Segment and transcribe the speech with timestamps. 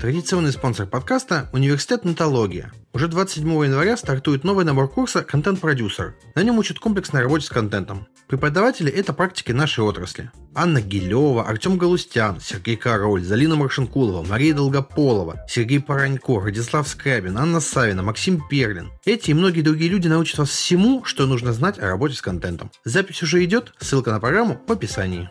[0.00, 2.72] Традиционный спонсор подкаста– Университет Нотология.
[2.94, 6.14] Уже 27 января стартует новый набор курса «Контент-продюсер».
[6.34, 8.06] На нем учат комплексной работе с контентом.
[8.26, 10.30] Преподаватели– это практики нашей отрасли.
[10.54, 17.60] Анна Гилева, Артем Галустян, Сергей Король, Залина Маршинкулова, Мария Долгополова, Сергей Паранько, Радислав Скрябин, Анна
[17.60, 18.90] Савина, Максим Перлин.
[19.04, 22.70] Эти и многие другие люди научат вас всему, что нужно знать о работе с контентом.
[22.86, 25.28] Запись уже идет, ссылка на программу в описании.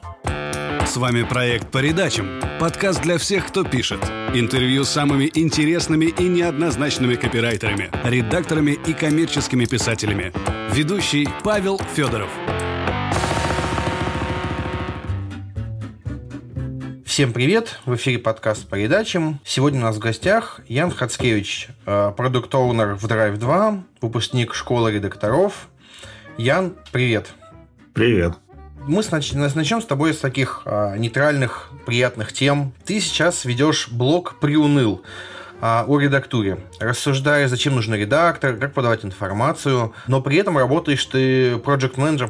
[0.89, 2.41] С вами проект «По передачам».
[2.59, 4.03] Подкаст для всех, кто пишет.
[4.33, 10.33] Интервью с самыми интересными и неоднозначными копирайтерами, редакторами и коммерческими писателями.
[10.73, 12.31] Ведущий Павел Федоров.
[17.05, 17.79] Всем привет!
[17.85, 19.39] В эфире подкаст по передачам.
[19.45, 25.69] Сегодня у нас в гостях Ян Хацкевич, э, продукт-оунер в Drive 2, выпускник школы редакторов.
[26.39, 27.35] Ян, привет!
[27.93, 28.39] Привет!
[28.87, 32.73] Мы начнем с тобой с таких а, нейтральных, приятных тем.
[32.85, 35.03] Ты сейчас ведешь блог «Приуныл»
[35.61, 41.57] а, о редактуре, рассуждая, зачем нужен редактор, как подавать информацию, но при этом работаешь ты
[41.57, 42.29] проект менеджером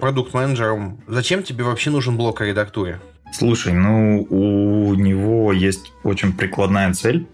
[1.08, 3.00] Зачем тебе вообще нужен блог о редактуре?
[3.32, 7.28] Слушай, ну у него есть очень прикладная цель.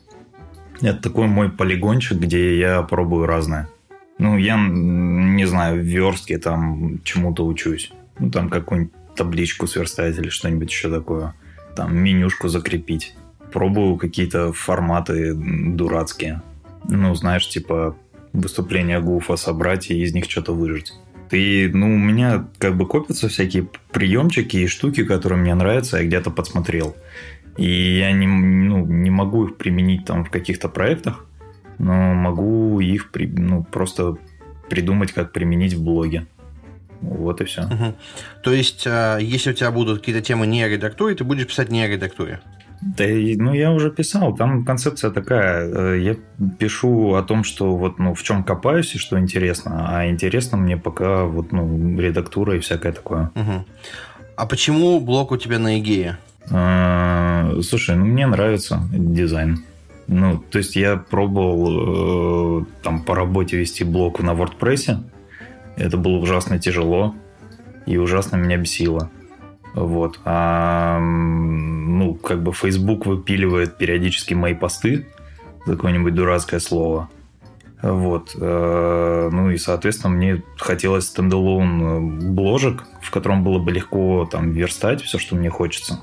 [0.81, 3.69] Это такой мой полигончик, где я пробую разное.
[4.17, 7.91] Ну, я, не знаю, в верстке там чему-то учусь.
[8.19, 11.33] Ну, там какую-нибудь табличку сверстать или что-нибудь еще такое.
[11.75, 13.15] Там менюшку закрепить.
[13.51, 16.41] Пробую какие-то форматы дурацкие.
[16.87, 17.95] Ну, знаешь, типа
[18.33, 20.93] выступления Гуфа собрать и из них что-то выжить.
[21.31, 26.05] И, ну, у меня как бы копятся всякие приемчики и штуки, которые мне нравятся, я
[26.05, 26.95] где-то подсмотрел.
[27.57, 31.25] И я не, ну, не могу их применить там в каких-то проектах,
[31.77, 34.17] но могу их ну, просто
[34.69, 36.27] придумать, как применить в блоге.
[37.01, 37.61] Вот и все.
[37.61, 37.95] Угу.
[38.43, 41.69] То есть, а, если у тебя будут какие-то темы не о редактуре, ты будешь писать
[41.69, 42.39] не о редактуре?
[42.81, 44.35] Да, ну я уже писал.
[44.35, 45.67] Там концепция такая.
[45.67, 46.15] Э, я
[46.59, 50.77] пишу о том, что вот ну в чем копаюсь и что интересно, а интересно мне
[50.77, 53.31] пока вот ну редактура и всякое такое.
[53.35, 53.65] Угу.
[54.35, 56.17] А почему блок у тебя на Игее?
[56.51, 59.63] А, слушай, ну мне нравится дизайн.
[60.07, 64.99] Ну, то есть я пробовал э, там по работе вести блог на WordPress.
[65.77, 67.15] Это было ужасно тяжело
[67.85, 69.09] и ужасно меня бесило.
[69.73, 70.19] Вот.
[70.23, 75.05] А, ну, как бы Facebook выпиливает периодически мои посты
[75.65, 77.09] за какое-нибудь дурацкое слово.
[77.81, 78.35] Вот.
[78.39, 81.99] Э, ну и, соответственно, мне хотелось стендалон э,
[82.31, 85.99] бложек, в котором было бы легко там верстать все, что мне хочется.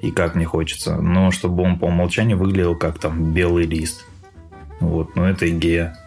[0.00, 0.96] И как мне хочется.
[0.96, 4.06] Но чтобы он по умолчанию выглядел как там белый лист.
[4.80, 5.16] Вот.
[5.16, 5.98] Ну это идея.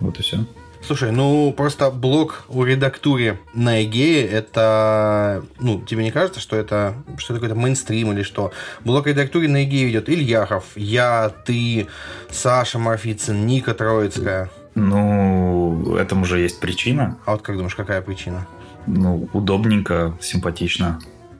[0.00, 0.38] Вот и все.
[0.84, 6.94] Слушай, ну просто блок о редактуре на Эгее, это, ну, тебе не кажется, что это
[7.18, 8.52] что это какой-то мейнстрим или что?
[8.84, 11.86] Блок редактуре на Эгее ведет Ильяхов, я, ты,
[12.30, 14.50] Саша Марфицын, Ника Троицкая.
[14.74, 17.18] Ну, этому же есть причина.
[17.26, 18.46] А вот как думаешь, какая причина?
[18.86, 20.98] Ну, удобненько, симпатично,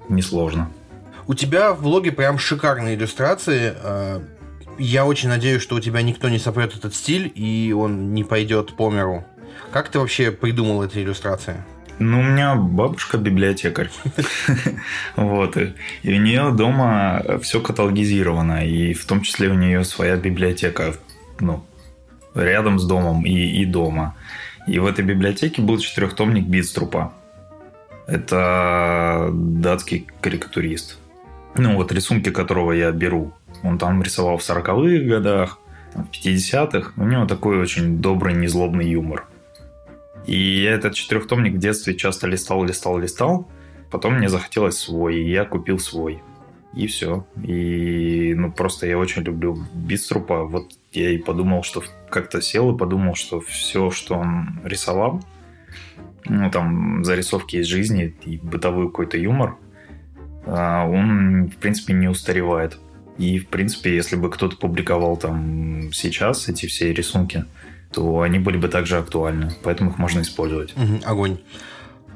[0.09, 0.71] несложно.
[1.27, 3.73] У тебя в блоге прям шикарные иллюстрации.
[3.83, 4.21] Э,
[4.79, 8.75] я очень надеюсь, что у тебя никто не сопрет этот стиль, и он не пойдет
[8.77, 9.25] по миру.
[9.72, 11.62] Как ты вообще придумал эти иллюстрации?
[12.00, 13.91] Ну, у меня бабушка библиотекарь.
[15.16, 15.56] Вот.
[15.56, 18.66] И у нее дома все каталогизировано.
[18.66, 20.94] И в том числе у нее своя библиотека.
[21.38, 21.62] Ну,
[22.34, 24.16] рядом с домом и, и дома.
[24.66, 27.12] И в этой библиотеке был четырехтомник Битструпа.
[28.06, 30.98] Это датский карикатурист.
[31.54, 33.34] Ну, вот рисунки которого я беру.
[33.62, 35.58] Он там рисовал в 40-х годах,
[35.94, 36.92] в 50-х.
[36.97, 39.26] У него такой очень добрый, незлобный юмор.
[40.31, 43.51] И я этот четырехтомник в детстве часто листал, листал, листал.
[43.91, 46.23] Потом мне захотелось свой, и я купил свой.
[46.73, 47.27] И все.
[47.43, 50.45] И ну просто я очень люблю Биструпа.
[50.45, 55.21] Вот я и подумал, что как-то сел и подумал, что все, что он рисовал,
[56.27, 59.57] ну там зарисовки из жизни и бытовой какой-то юмор,
[60.47, 62.79] а, он в принципе не устаревает.
[63.19, 67.47] И в принципе, если бы кто-то публиковал там сейчас эти все рисунки,
[67.92, 70.75] то они были бы также актуальны, поэтому их можно использовать.
[70.76, 71.38] Угу, огонь.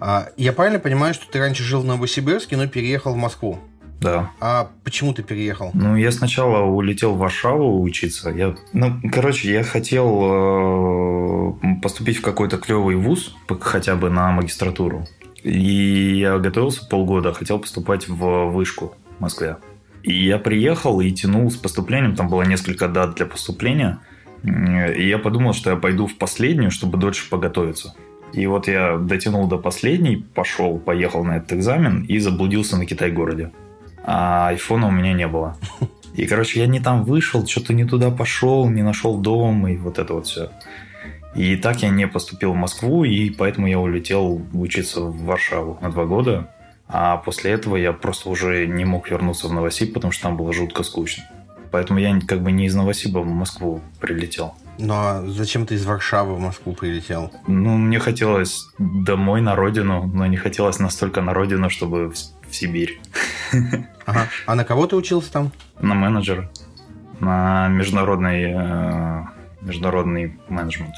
[0.00, 3.58] А, я правильно понимаю, что ты раньше жил в Новосибирске, но переехал в Москву?
[4.00, 4.30] Да.
[4.40, 5.70] А почему ты переехал?
[5.72, 8.30] Ну, я сначала улетел в Варшаву учиться.
[8.30, 15.06] Я, ну, короче, я хотел э, поступить в какой-то клевый вуз, хотя бы на магистратуру.
[15.42, 19.56] И я готовился полгода, хотел поступать в вышку в Москве.
[20.02, 24.00] И я приехал и тянул с поступлением, там было несколько дат для поступления–
[24.44, 27.94] и я подумал, что я пойду в последнюю, чтобы дольше поготовиться.
[28.32, 33.52] И вот я дотянул до последней, пошел, поехал на этот экзамен и заблудился на Китай-городе.
[34.04, 35.56] А айфона у меня не было.
[36.14, 39.98] И, короче, я не там вышел, что-то не туда пошел, не нашел дом, и вот
[39.98, 40.50] это вот все.
[41.34, 45.90] И так я не поступил в Москву, и поэтому я улетел учиться в Варшаву на
[45.90, 46.48] два года.
[46.86, 50.52] А после этого я просто уже не мог вернуться в Новосиб, потому что там было
[50.52, 51.24] жутко скучно.
[51.74, 54.54] Поэтому я как бы не из Новосиба в Москву прилетел.
[54.78, 57.32] Ну а зачем ты из Варшавы в Москву прилетел?
[57.48, 62.54] Ну, мне хотелось домой, на родину, но не хотелось настолько на родину, чтобы в, в
[62.54, 63.00] Сибирь.
[64.06, 64.28] Ага.
[64.46, 65.50] А на кого ты учился там?
[65.80, 66.48] На менеджера.
[67.18, 69.22] На международный, э,
[69.62, 70.94] международный менеджмент.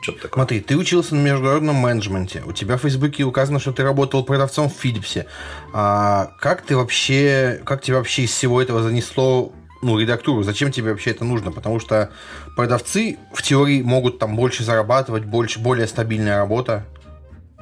[0.00, 0.44] Что-то такое.
[0.44, 2.42] Смотри, ты учился на международном менеджменте.
[2.46, 5.26] У тебя в Фейсбуке указано, что ты работал продавцом в Филипсе.
[5.74, 9.52] А как ты вообще, как тебя вообще из всего этого занесло
[9.84, 11.52] ну, редактуру, зачем тебе вообще это нужно?
[11.52, 12.10] Потому что
[12.56, 16.86] продавцы в теории могут там больше зарабатывать, больше, более стабильная работа.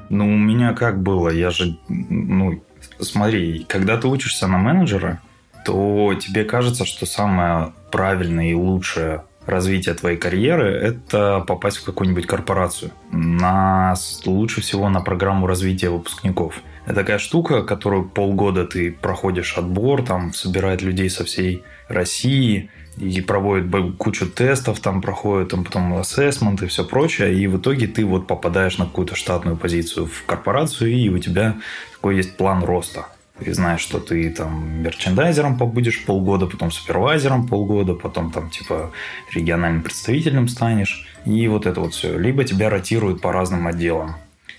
[0.09, 1.31] Ну, у меня как было?
[1.31, 2.63] Я же, ну,
[3.01, 5.21] смотри, когда ты учишься на менеджера,
[5.65, 12.27] то тебе кажется, что самое правильное и лучшее развитие твоей карьеры– это попасть в какую-нибудь
[12.27, 12.93] корпорацию.
[13.11, 16.63] На, лучше всего на программу развития выпускников.
[16.85, 23.21] Это такая штука, которую полгода ты проходишь отбор, там собирает людей со всей России и
[23.21, 28.05] проводит кучу тестов, там проходит там потом ассессмент и все прочее, и в итоге ты
[28.05, 31.57] вот попадаешь на какую-то штатную позицию в корпорацию, и у тебя
[31.95, 33.07] такой есть план роста.
[33.39, 38.93] Ты знаешь, что ты там мерчендайзером побудешь полгода, потом супервайзером полгода, потом там типа
[39.33, 42.17] региональным представителем станешь, и вот это вот все.
[42.19, 44.17] Либо тебя ротируют по разным отделам.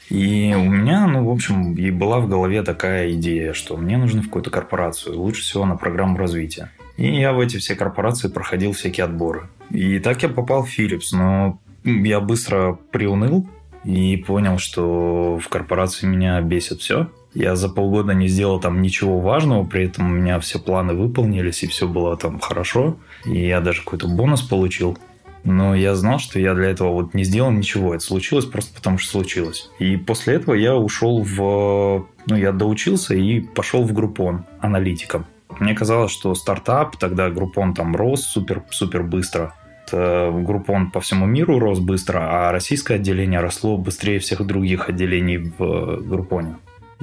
[0.10, 4.22] И у меня, ну, в общем, и была в голове такая идея, что мне нужно
[4.22, 6.70] в какую-то корпорацию, лучше всего на программу развития.
[6.98, 9.50] И я в эти все корпорации проходил всякие отборы.
[9.70, 13.48] И так я попал в Philips, но я быстро приуныл
[13.84, 17.10] и понял, что в корпорации меня бесит все.
[17.34, 21.64] Я за полгода не сделал там ничего важного, при этом у меня все планы выполнились,
[21.64, 22.98] и все было там хорошо.
[23.26, 24.98] И я даже какой-то бонус получил.
[25.44, 27.94] Но я знал, что я для этого вот не сделал ничего.
[27.94, 29.70] Это случилось просто потому, что случилось.
[29.80, 32.08] И после этого я ушел в...
[32.28, 35.26] Ну, я доучился и пошел в Группон аналитиком.
[35.60, 39.54] Мне казалось, что стартап, тогда Группон там рос супер, супер быстро.
[39.92, 46.02] Группон по всему миру рос быстро, а российское отделение росло быстрее всех других отделений в
[46.08, 46.56] Группоне.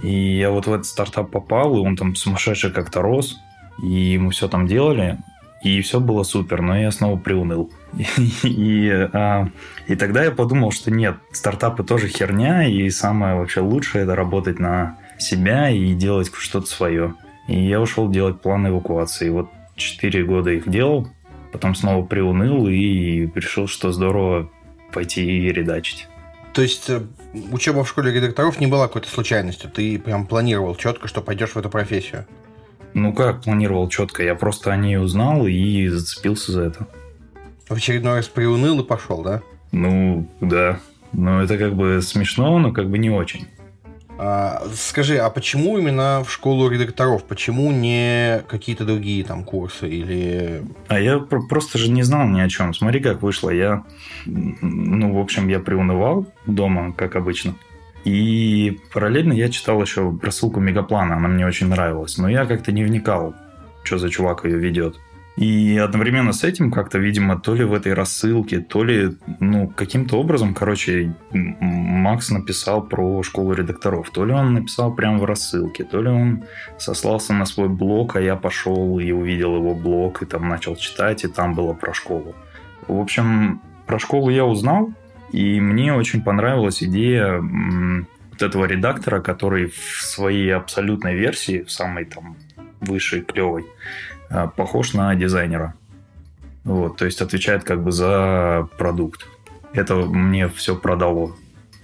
[0.02, 3.38] И я вот в этот стартап попал, и он там сумасшедший как-то рос,
[3.82, 5.18] и мы все там делали,
[5.62, 7.70] и все было супер, но я снова приуныл.
[8.44, 9.48] И, а,
[9.88, 14.58] и тогда я подумал, что нет, стартапы тоже херня, и самое вообще лучшее это работать
[14.58, 17.14] на себя и делать что-то свое.
[17.50, 19.28] И я ушел делать план эвакуации.
[19.28, 21.08] Вот 4 года их делал,
[21.52, 24.48] потом снова приуныл и решил, что здорово
[24.92, 26.06] пойти и редачить.
[26.52, 27.02] То есть э,
[27.50, 29.68] учеба в школе редакторов не была какой-то случайностью?
[29.68, 32.24] Ты прям планировал четко, что пойдешь в эту профессию?
[32.94, 34.22] Ну как планировал четко?
[34.22, 36.86] Я просто о ней узнал и зацепился за это.
[37.68, 39.42] В очередной раз приуныл и пошел, да?
[39.72, 40.78] Ну, да.
[41.12, 43.48] Но это как бы смешно, но как бы не очень.
[44.22, 47.24] А, скажи, а почему именно в школу редакторов?
[47.24, 50.62] Почему не какие-то другие там курсы или...
[50.88, 52.74] А я просто же не знал ни о чем.
[52.74, 53.48] Смотри, как вышло.
[53.48, 53.82] Я,
[54.26, 57.54] ну, в общем, я приунывал дома, как обычно.
[58.04, 62.18] И параллельно я читал еще рассылку Мегаплана, она мне очень нравилась.
[62.18, 63.34] Но я как-то не вникал,
[63.84, 65.00] что за чувак ее ведет.
[65.36, 70.18] И одновременно с этим как-то, видимо, то ли в этой рассылке, то ли, ну, каким-то
[70.18, 74.10] образом, короче, Макс написал про школу редакторов.
[74.10, 76.44] То ли он написал прямо в рассылке, то ли он
[76.78, 81.24] сослался на свой блог, а я пошел и увидел его блог, и там начал читать,
[81.24, 82.34] и там было про школу.
[82.86, 84.92] В общем, про школу я узнал,
[85.32, 92.04] и мне очень понравилась идея вот этого редактора, который в своей абсолютной версии, в самой
[92.04, 92.36] там
[92.80, 93.66] высшей, клевой,
[94.56, 95.74] похож на дизайнера.
[96.64, 99.26] Вот, то есть отвечает как бы за продукт.
[99.72, 101.32] Это мне все продало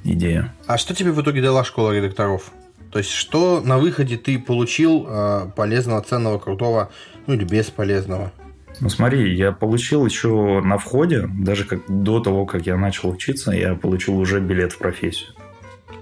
[0.04, 0.52] идея.
[0.66, 2.52] А что тебе в итоге дала школа редакторов?
[2.90, 6.90] То есть, что на выходе ты получил э, полезного, ценного, крутого,
[7.26, 8.32] ну или бесполезного?
[8.80, 13.52] Ну смотри, я получил еще на входе, даже как до того, как я начал учиться,
[13.52, 15.30] я получил уже билет в профессию.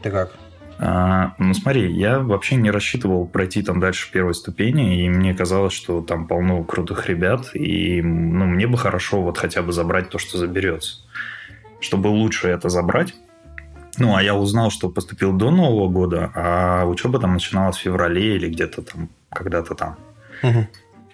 [0.02, 0.34] Ты как?
[0.78, 5.72] А, ну смотри, я вообще не рассчитывал пройти там дальше первой ступени, и мне казалось,
[5.72, 10.18] что там полно крутых ребят, и ну, мне бы хорошо вот хотя бы забрать то,
[10.18, 10.98] что заберется.
[11.80, 13.14] Чтобы лучше это забрать,
[13.98, 18.36] ну, а я узнал, что поступил до Нового года, а учеба там начиналась в феврале
[18.36, 19.96] или где-то там, когда-то там.
[20.42, 20.66] Угу.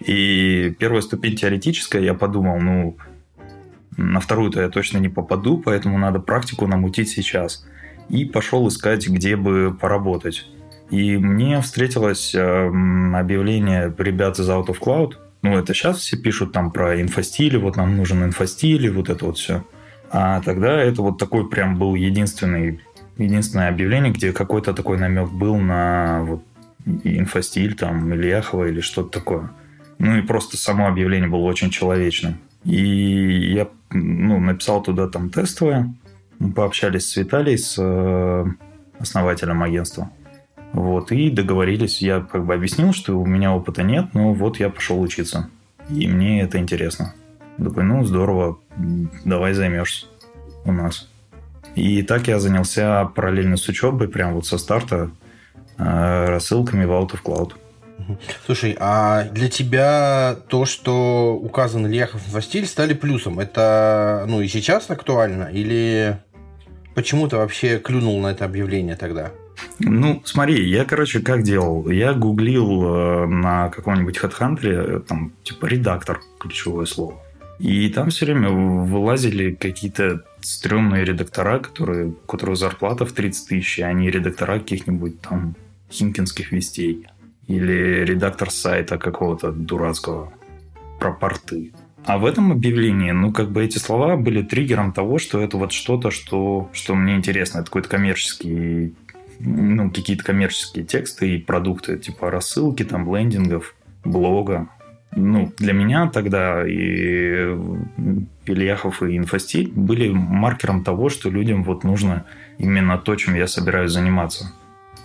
[0.05, 2.97] И первая ступень теоретическая, я подумал, ну,
[3.97, 7.67] на вторую-то я точно не попаду, поэтому надо практику намутить сейчас–
[8.11, 10.45] и пошел искать, где бы поработать.
[10.89, 16.51] И мне встретилось эм, объявление ребят из Out of Cloud, Ну, это сейчас все пишут
[16.51, 19.63] там про инфостили, вот нам нужен инфостиль, и вот это вот все.
[20.11, 22.81] А тогда это вот такой прям был единственный,
[23.17, 26.43] единственное объявление, где какой-то такой намек был на вот
[27.03, 29.49] инфостиль, там, Ильяхова или что-то такое.
[29.97, 32.37] Ну и просто само объявление было очень человечным.
[32.65, 35.93] И я ну, написал туда там тестовое,
[36.41, 38.45] мы пообщались с Виталием, с э,
[38.99, 40.09] основателем агентства.
[40.73, 42.01] Вот, и договорились.
[42.01, 45.49] Я как бы объяснил, что у меня опыта нет, но вот я пошел учиться.
[45.89, 47.13] И мне это интересно.
[47.57, 48.57] Такой, ну, здорово,
[49.23, 50.07] давай займешься
[50.65, 51.09] у нас.
[51.75, 55.11] И так я занялся параллельно с учебой, прям вот со старта,
[55.77, 57.53] э, рассылками в Out of Cloud.
[58.47, 64.47] Слушай, а для тебя то, что указан Ильяхов в стиль, стали плюсом, это ну и
[64.47, 65.43] сейчас актуально?
[65.43, 66.17] Или
[66.95, 69.31] почему ты вообще клюнул на это объявление тогда?
[69.79, 71.89] Ну, смотри, я, короче, как делал?
[71.89, 77.15] Я гуглил э, на каком-нибудь HeadHunter, э, там, типа, редактор, ключевое слово.
[77.59, 83.79] И там все время вылазили какие-то стрёмные редактора, которые, у которых зарплата в 30 тысяч,
[83.79, 85.55] и они редактора каких-нибудь там
[85.91, 87.07] химкинских вестей.
[87.47, 90.33] Или редактор сайта какого-то дурацкого
[90.99, 91.71] про порты.
[92.05, 95.71] А в этом объявлении, ну, как бы эти слова были триггером того, что это вот
[95.71, 97.59] что-то, что, что мне интересно.
[97.59, 98.95] Это какой-то коммерческий,
[99.39, 104.67] ну, какие-то коммерческие тексты и продукты, типа рассылки, там, лендингов, блога.
[105.15, 107.55] Ну, для меня тогда и
[108.45, 112.25] Ильяхов и Инфостиль были маркером того, что людям вот нужно
[112.57, 114.53] именно то, чем я собираюсь заниматься.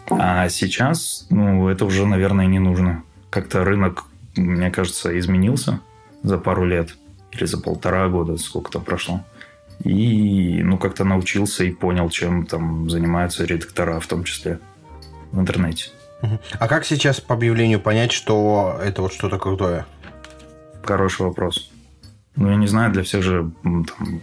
[0.09, 3.03] А сейчас, ну, это уже, наверное, не нужно.
[3.29, 4.05] Как-то рынок,
[4.37, 5.81] мне кажется, изменился
[6.23, 6.97] за пару лет
[7.33, 9.21] или за полтора года, сколько-то прошло.
[9.85, 14.59] И, ну, как-то научился и понял, чем там занимаются редактора, в том числе
[15.33, 15.91] в интернете.
[16.59, 19.85] А как сейчас по объявлению понять, что это вот что-то крутое?
[20.83, 21.71] Хороший вопрос.
[22.37, 24.23] Ну, я не знаю, для всех же там,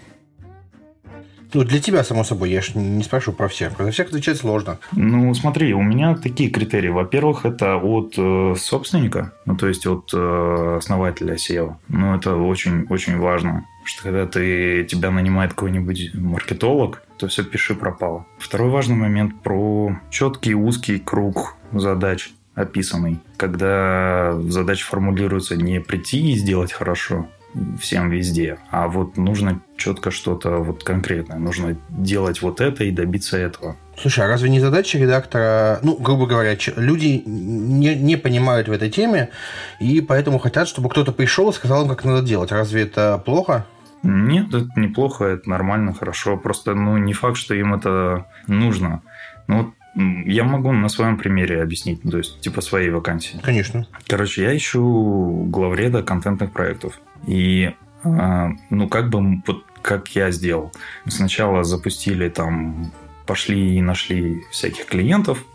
[1.54, 3.76] ну, для тебя, само собой, я же не спрашиваю про всех.
[3.76, 4.80] Про всех отвечать сложно.
[4.92, 6.90] Ну, смотри, у меня такие критерии.
[6.90, 11.76] Во-первых, это от э, собственника, ну, то есть от э, основателя SEO.
[11.90, 13.66] Ну, это очень-очень важно.
[13.84, 18.26] Что когда ты, тебя нанимает какой-нибудь маркетолог, то все пиши пропало.
[18.38, 23.20] Второй важный момент про четкий узкий круг задач описанный.
[23.38, 27.28] Когда задача формулируется не прийти и сделать хорошо,
[27.80, 28.58] всем везде.
[28.72, 31.38] А вот нужно четко что-то вот конкретное.
[31.38, 33.76] Нужно делать вот это и добиться этого.
[33.98, 38.90] Слушай, а разве не задача редактора, ну, грубо говоря, люди не, не понимают в этой
[38.90, 39.30] теме,
[39.80, 42.52] и поэтому хотят, чтобы кто-то пришел и сказал им, как надо делать.
[42.52, 43.66] Разве это плохо?
[44.02, 46.38] Нет, это неплохо, это нормально, хорошо.
[46.38, 49.02] Просто, ну, не факт, что им это нужно.
[49.48, 49.74] Ну, вот
[50.26, 53.40] я могу на своем примере объяснить, то есть, типа, своей вакансии.
[53.44, 53.86] Конечно.
[54.08, 57.00] Короче, я ищу главреда контентных проектов.
[57.28, 60.72] И, а, ну, как бы, вот как я сделал.
[61.08, 62.92] Сначала запустили там,
[63.26, 65.46] пошли и нашли всяких клиентов,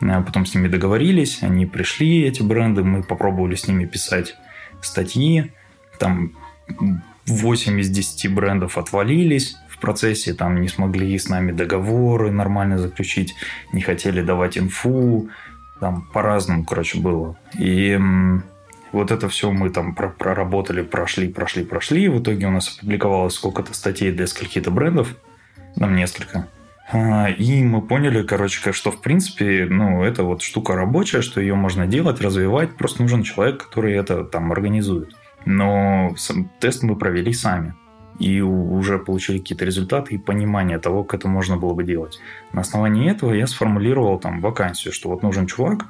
[0.00, 4.36] а потом с ними договорились, они пришли, эти бренды, мы попробовали с ними писать
[4.80, 5.52] статьи,
[5.98, 6.32] там
[7.26, 13.34] 8 из 10 брендов отвалились в процессе, там не смогли с нами договоры нормально заключить,
[13.72, 15.28] не хотели давать инфу,
[15.80, 17.38] там по-разному, короче, было.
[17.58, 17.98] И
[18.92, 22.08] вот это все мы там проработали, прошли, прошли, прошли.
[22.08, 25.14] В итоге у нас опубликовалось сколько-то статей для скольки-то брендов.
[25.76, 26.48] Там несколько.
[26.90, 31.54] А, и мы поняли, короче, что в принципе, ну, это вот штука рабочая, что ее
[31.54, 32.76] можно делать, развивать.
[32.76, 35.14] Просто нужен человек, который это там организует.
[35.44, 36.14] Но
[36.60, 37.74] тест мы провели сами.
[38.18, 42.18] И уже получили какие-то результаты и понимание того, как это можно было бы делать.
[42.52, 45.86] На основании этого я сформулировал там вакансию, что вот нужен чувак,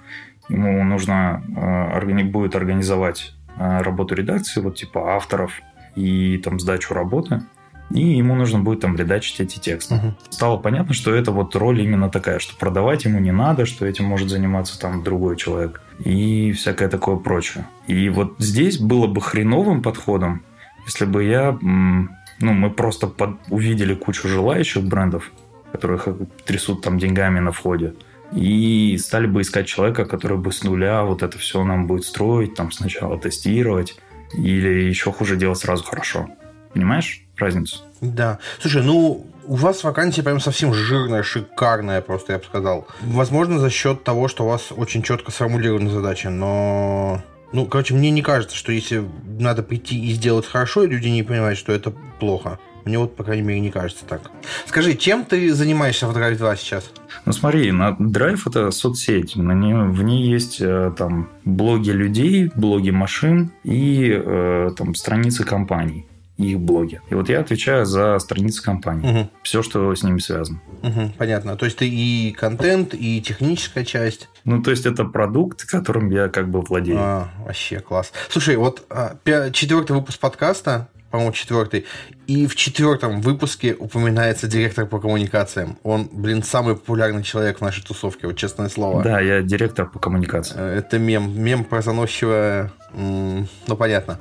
[0.49, 5.53] ему нужно э, будет организовать э, работу редакции, вот типа авторов
[5.95, 7.43] и там сдачу работы,
[7.91, 9.95] и ему нужно будет там редачить эти тексты.
[9.95, 10.15] Угу.
[10.31, 14.05] Стало понятно, что это вот роль именно такая, что продавать ему не надо, что этим
[14.05, 17.67] может заниматься там другой человек и всякое такое прочее.
[17.87, 20.43] И вот здесь было бы хреновым подходом,
[20.87, 22.09] если бы я, ну,
[22.41, 25.33] мы просто под, увидели кучу желающих брендов,
[25.73, 26.09] которых
[26.45, 27.95] трясут там деньгами на входе,
[28.33, 32.55] и стали бы искать человека, который бы с нуля вот это все нам будет строить,
[32.55, 33.97] там сначала тестировать,
[34.35, 36.29] или еще хуже делать сразу хорошо.
[36.73, 37.79] Понимаешь разницу?
[38.01, 38.39] Да.
[38.61, 42.87] Слушай, ну, у вас вакансия прям совсем жирная, шикарная, просто я бы сказал.
[43.01, 47.23] Возможно, за счет того, что у вас очень четко сформулирована задача, но...
[47.53, 49.03] Ну, короче, мне не кажется, что если
[49.39, 52.59] надо прийти и сделать хорошо, люди не понимают, что это плохо.
[52.89, 54.31] Мне вот, по крайней мере, не кажется так.
[54.65, 56.91] Скажи, чем ты занимаешься в Drive 2 сейчас?
[57.27, 59.37] Ну смотри, на Drive это соцсеть.
[59.37, 65.45] На ней, в ней есть э, там блоги людей, блоги машин и э, там страницы
[65.45, 66.07] компаний
[66.39, 67.01] их блоги.
[67.11, 69.23] И вот я отвечаю за страницы компании.
[69.23, 69.31] Угу.
[69.43, 70.61] Все, что с ними связано.
[70.83, 71.57] Угу, понятно.
[71.57, 74.29] То есть ты и контент, и техническая часть.
[74.45, 76.99] Ну, то есть это продукт, которым я как бы владею.
[77.01, 78.13] А, вообще класс.
[78.31, 79.17] Слушай, вот а,
[79.53, 81.87] четвертый выпуск подкаста по-моему, четвертый.
[82.27, 85.79] И в четвертом выпуске упоминается директор по коммуникациям.
[85.83, 89.03] Он, блин, самый популярный человек в нашей тусовке, вот честное слово.
[89.03, 90.61] Да, я директор по коммуникациям.
[90.61, 91.41] Э, это мем.
[91.41, 92.73] Мем про заносчивое...
[92.95, 93.47] Ну,
[93.79, 94.19] понятно.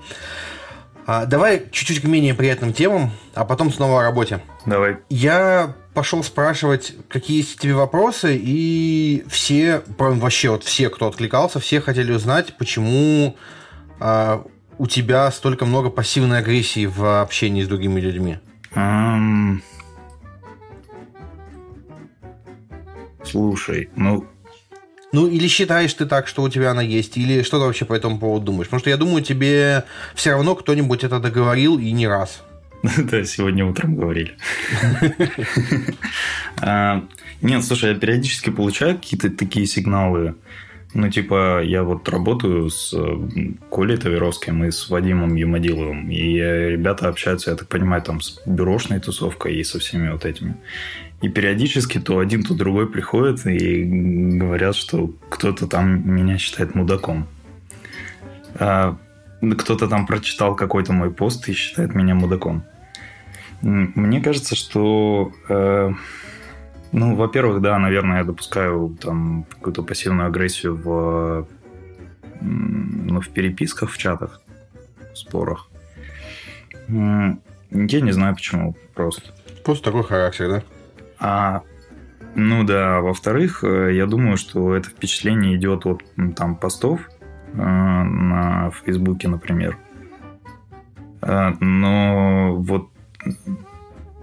[1.05, 4.41] А, давай чуть-чуть к менее приятным темам, а потом снова о работе.
[4.65, 4.97] Давай.
[5.09, 11.79] Я пошел спрашивать, какие есть тебе вопросы, и все, вообще вот все, кто откликался, все
[11.79, 13.37] хотели узнать, почему
[14.01, 14.43] а,
[14.77, 18.39] у тебя столько много пассивной агрессии в общении с другими людьми?
[18.73, 19.61] Um...
[23.23, 24.25] Слушай, ну...
[25.13, 27.93] Ну, или считаешь ты так, что у тебя она есть, или что ты вообще по
[27.93, 28.67] этому поводу думаешь?
[28.67, 32.43] Потому что я думаю, тебе все равно кто-нибудь это договорил и не раз.
[32.97, 34.35] Да, сегодня утром говорили.
[36.59, 37.05] А,
[37.41, 40.35] нет, слушай, я периодически получаю какие-то такие сигналы
[40.93, 42.95] ну, типа, я вот работаю с
[43.69, 48.99] Колей Таверовским и с Вадимом Юмадиловым, и ребята общаются, я так понимаю, там с бюрошной
[48.99, 50.55] тусовкой и со всеми вот этими.
[51.21, 53.83] И периодически то один, то другой приходит и
[54.39, 57.27] говорят, что кто-то там меня считает мудаком.
[58.55, 58.97] А
[59.57, 62.63] кто-то там прочитал какой-то мой пост и считает меня мудаком.
[63.61, 65.91] Мне кажется, что э,
[66.97, 71.47] ну, во-первых, да, наверное, я допускаю там какую-то пассивную агрессию в,
[72.41, 74.41] ну, в переписках, в чатах,
[75.13, 75.69] в спорах.
[76.89, 79.21] Я не знаю почему, просто.
[79.63, 80.63] Просто такой характер, да?
[81.19, 81.61] А,
[82.33, 86.03] ну да, во-вторых, э, я думаю, что это впечатление идет от
[86.35, 87.01] там постов
[87.53, 89.77] э, на Фейсбуке, например.
[91.21, 92.89] Э, но вот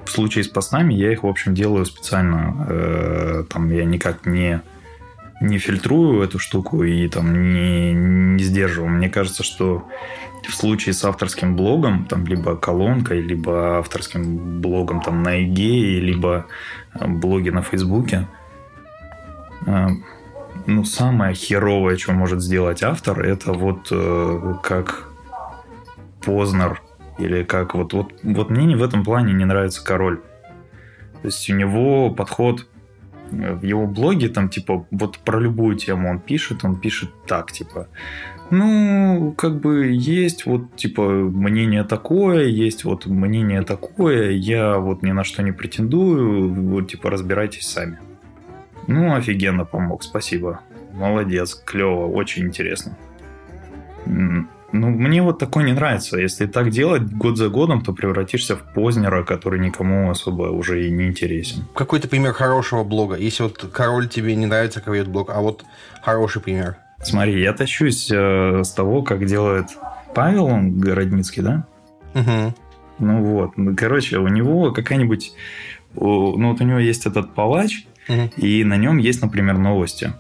[0.05, 2.67] в случае с постами я их, в общем, делаю специально.
[2.69, 4.61] Э, там я никак не,
[5.41, 8.91] не фильтрую эту штуку и там не, не сдерживаю.
[8.91, 9.85] Мне кажется, что
[10.47, 16.47] в случае с авторским блогом, там либо колонкой, либо авторским блогом там на ИГе, либо
[16.95, 18.29] э, блоге на Фейсбуке,
[19.67, 19.87] э,
[20.67, 23.93] ну, самое херовое, что может сделать автор, это вот
[24.63, 25.09] как
[26.25, 26.81] Познер
[27.19, 30.21] или как вот, вот, вот мне в этом плане не нравится король.
[31.23, 32.67] То есть у него подход
[33.31, 37.53] э, в его блоге, там, типа, вот про любую тему он пишет, он пишет так,
[37.53, 37.89] типа,
[38.51, 45.13] ну, как бы есть вот, типа, мнение такое, есть вот мнение такое, я вот ни
[45.13, 47.99] на что не претендую, вот, типа, разбирайтесь сами.
[48.87, 50.61] Ну, офигенно помог, спасибо.
[50.93, 52.97] Молодец, клево, очень интересно.
[54.77, 56.19] Ну, мне вот такое не нравится.
[56.19, 60.91] Если так делать год за годом, то превратишься в познера, который никому особо уже и
[60.91, 61.65] не интересен.
[61.77, 63.15] Какой-то пример хорошего блога.
[63.15, 65.65] Если вот король тебе не нравится, как ведет блог, а вот
[66.03, 66.77] хороший пример.
[67.01, 69.67] Смотри, я тащусь э, с того, как делает
[70.13, 71.67] Павел, он Городницкий, да?
[72.15, 72.55] Угу.
[72.99, 75.35] Ну вот, ну, короче, у него какая-нибудь...
[75.95, 78.29] Ну вот у него есть этот палач, угу.
[78.39, 80.15] и на нем есть, например, новости.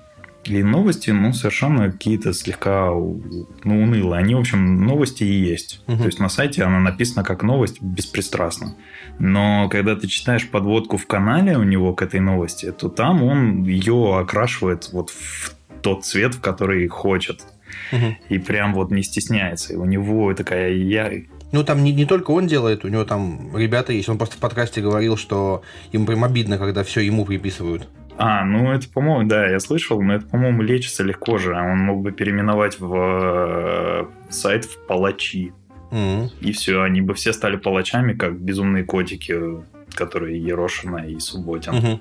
[0.46, 4.20] И новости, ну, совершенно какие-то слегка, ну, унылые.
[4.20, 5.82] Они, в общем, новости и есть.
[5.86, 5.98] Угу.
[5.98, 8.76] То есть на сайте она написана как новость беспристрастно.
[9.18, 13.64] Но когда ты читаешь подводку в канале у него к этой новости, то там он
[13.64, 17.42] ее окрашивает вот в тот цвет, в который хочет.
[17.92, 18.16] Угу.
[18.28, 19.74] И прям вот не стесняется.
[19.74, 21.10] И у него такая я...
[21.52, 24.08] Ну, там не, не только он делает, у него там ребята есть.
[24.08, 27.88] Он просто в подкасте говорил, что им прям обидно, когда все ему приписывают.
[28.16, 31.54] А, ну это, по-моему, да, я слышал, но это, по-моему, лечится легко же.
[31.54, 35.52] Он мог бы переименовать в э, сайт в палачи.
[35.90, 36.30] Mm-hmm.
[36.40, 39.36] И все, они бы все стали палачами, как безумные котики,
[39.94, 41.72] которые Ерошина и Субботин.
[41.72, 42.00] Mm-hmm.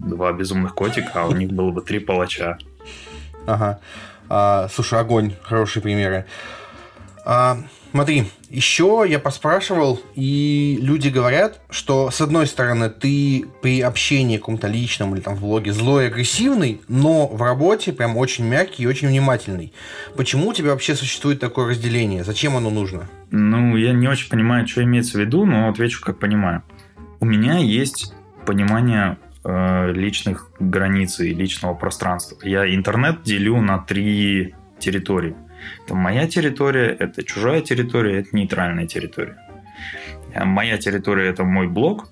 [0.00, 2.58] Два безумных котика, а у них было бы три палача.
[3.46, 3.80] Ага.
[4.28, 6.26] А, слушай, огонь, хорошие примеры.
[7.24, 7.58] А,
[7.94, 14.66] Смотри, еще я поспрашивал, и люди говорят, что с одной стороны ты при общении каком-то
[14.66, 18.86] личном или там в блоге злой и агрессивный, но в работе прям очень мягкий и
[18.86, 19.72] очень внимательный.
[20.16, 22.24] Почему у тебя вообще существует такое разделение?
[22.24, 23.08] Зачем оно нужно?
[23.30, 26.64] Ну, я не очень понимаю, что имеется в виду, но отвечу, как понимаю.
[27.20, 28.12] У меня есть
[28.44, 32.38] понимание э, личных границ и личного пространства.
[32.42, 35.36] Я интернет делю на три территории.
[35.84, 39.36] Это моя территория, это чужая территория, это нейтральная территория.
[40.34, 42.08] А моя территория– это мой блог,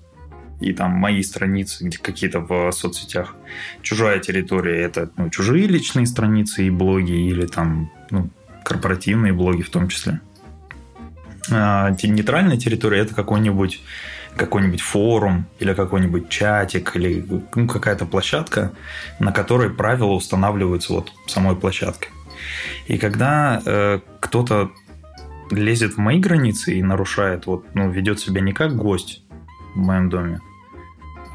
[0.61, 3.35] и там мои страницы какие-то в соцсетях.
[3.81, 8.29] Чужая территория– это ну, чужие личные страницы и блоги, или там ну,
[8.63, 10.21] корпоративные блоги в том числе.
[11.51, 13.81] А, нейтральная территория– это какой-нибудь
[14.35, 17.23] какой-нибудь форум или какой-нибудь чатик или
[17.55, 18.71] ну, какая-то площадка,
[19.19, 22.09] на которой правила устанавливаются вот самой площадкой.
[22.87, 24.71] И когда э, кто-то
[25.51, 29.23] лезет в мои границы и нарушает, вот, ну, ведет себя не как гость
[29.75, 30.39] в моем доме,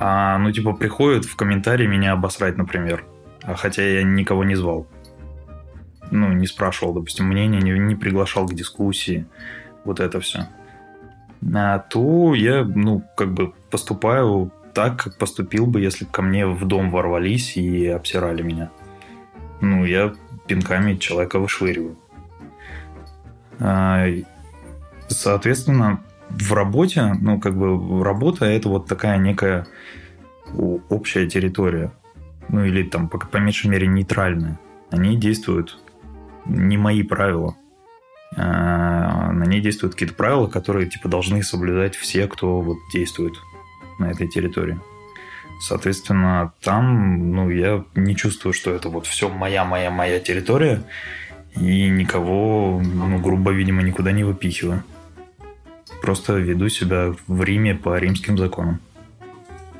[0.00, 3.04] а, ну, типа, приходит в комментарии меня обосрать, например.
[3.42, 4.86] А хотя я никого не звал.
[6.10, 9.26] Ну, не спрашивал, допустим, мнения, не, не приглашал к дискуссии.
[9.84, 10.48] Вот это все.
[11.54, 16.46] А, то я, ну, как бы поступаю так, как поступил бы, если бы ко мне
[16.46, 18.70] в дом ворвались и обсирали меня.
[19.60, 20.14] Ну, я
[20.48, 21.96] пинками человека вышвыриваю.
[23.60, 24.06] А,
[25.08, 29.66] соответственно, в работе, ну, как бы работа это вот такая некая
[30.88, 31.92] общая территория.
[32.48, 34.58] Ну, или там, по, по меньшей мере, нейтральная.
[34.90, 35.78] Они действуют
[36.46, 37.56] не мои правила.
[38.36, 43.34] А, на ней действуют какие-то правила, которые, типа, должны соблюдать все, кто вот действует
[43.98, 44.78] на этой территории.
[45.60, 50.82] Соответственно, там, ну, я не чувствую, что это вот все моя, моя, моя территория,
[51.56, 54.84] и никого, ну, грубо, видимо, никуда не выпихиваю.
[56.00, 58.80] Просто веду себя в Риме по римским законам.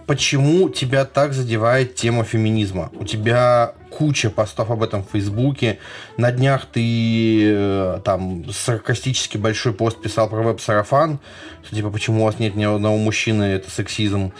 [0.08, 2.90] Почему тебя так задевает тема феминизма?
[2.94, 5.78] У тебя куча постов об этом в Фейсбуке.
[6.16, 11.18] На днях ты э, там саркастически большой пост писал про веб-сарафан.
[11.62, 14.32] Что, типа, почему у вас нет ни одного мужчины, это сексизм.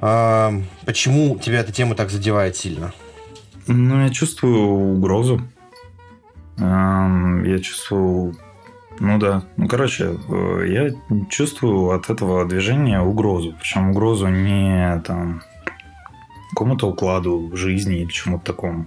[0.00, 0.52] А,
[0.86, 2.92] почему тебя эта тема так задевает сильно?
[3.66, 5.40] Ну, я чувствую угрозу.
[6.58, 8.34] Я чувствую...
[9.00, 9.44] Ну да.
[9.56, 13.54] Ну, короче, э, я чувствую от этого движения угрозу.
[13.60, 15.42] Причем угрозу не там
[16.50, 18.86] какому-то укладу жизни или чему-то такому.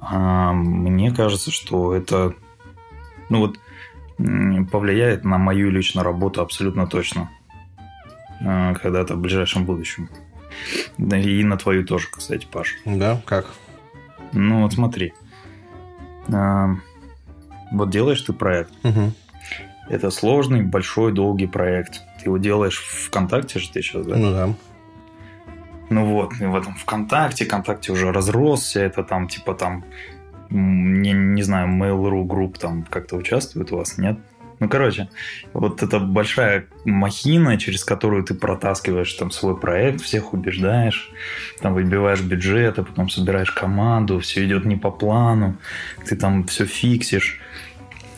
[0.00, 2.34] А мне кажется, что это
[3.28, 3.58] ну вот
[4.70, 7.30] повлияет на мою личную работу абсолютно точно.
[8.40, 10.08] А, когда-то в ближайшем будущем.
[10.98, 12.76] И на твою тоже, кстати, Паш.
[12.84, 13.46] Да, как?
[14.32, 15.12] Ну вот смотри.
[16.32, 16.70] А,
[17.72, 18.72] вот делаешь ты проект.
[18.84, 19.12] Угу.
[19.88, 22.02] Это сложный, большой, долгий проект.
[22.18, 24.16] Ты его делаешь в ВКонтакте же ты сейчас, да?
[24.16, 24.54] Ну да.
[25.90, 29.84] Ну вот, и в этом ВКонтакте, ВКонтакте уже разросся, это там типа там,
[30.48, 34.18] не, не знаю, Mail.ru групп там как-то участвует у вас, нет?
[34.64, 35.10] Ну, короче,
[35.52, 41.10] вот эта большая махина, через которую ты протаскиваешь там свой проект, всех убеждаешь,
[41.60, 45.58] там выбиваешь бюджет, а потом собираешь команду, все идет не по плану,
[46.08, 47.42] ты там все фиксишь,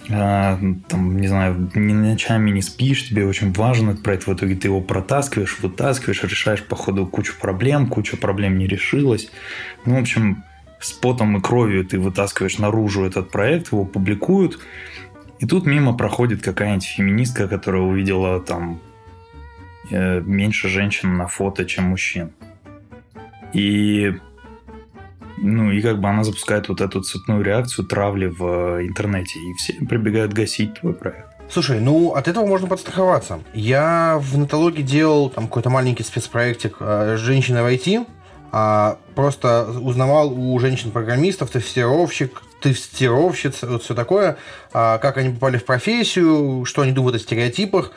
[0.09, 0.57] а,
[0.87, 4.69] там, не знаю, ни ночами не спишь, тебе очень важен этот проект, в итоге ты
[4.69, 9.33] его протаскиваешь, вытаскиваешь, решаешь по ходу кучу проблем, куча проблем не решилась.
[9.85, 10.45] Ну, в общем,
[10.79, 14.61] с потом и кровью ты вытаскиваешь наружу этот проект, его публикуют,
[15.38, 18.81] и тут мимо проходит какая-нибудь феминистка, которая увидела там
[19.90, 22.33] э, меньше женщин на фото, чем мужчин.
[23.53, 24.14] И
[25.38, 29.55] ну, и как бы она запускает вот эту цепную реакцию травли в э, интернете, и
[29.55, 31.29] все прибегают гасить твой проект.
[31.51, 33.40] Слушай, ну от этого можно подстраховаться.
[33.55, 38.07] Я в натологии делал там какой-то маленький спецпроектик э, «Женщина в IT»,
[38.53, 44.37] а, просто узнавал у женщин-программистов, тестировщик, тестировщиц, вот все такое,
[44.73, 47.92] а, как они попали в профессию, что они думают о стереотипах.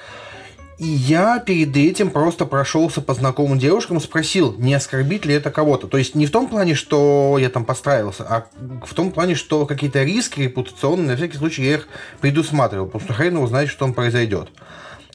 [0.80, 5.88] И я перед этим просто прошелся по знакомым девушкам, спросил, не оскорбит ли это кого-то.
[5.88, 8.46] То есть не в том плане, что я там подстраивался, а
[8.86, 11.90] в том плане, что какие-то риски репутационные, на всякий случай я их
[12.22, 14.52] предусматривал, потому что хрен его знает, что там произойдет.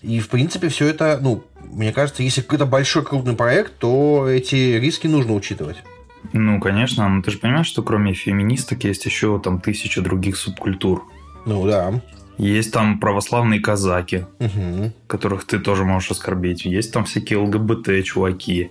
[0.02, 4.76] И, в принципе, все это, ну, мне кажется, если какой-то большой крупный проект, то эти
[4.76, 5.78] риски нужно учитывать.
[6.32, 11.04] Ну, конечно, но ты же понимаешь, что кроме феминисток есть еще там тысяча других субкультур.
[11.46, 12.02] Ну да.
[12.38, 14.92] Есть там православные казаки, угу.
[15.06, 16.64] которых ты тоже можешь оскорбить.
[16.64, 18.70] Есть там всякие ЛГБТ-чуваки.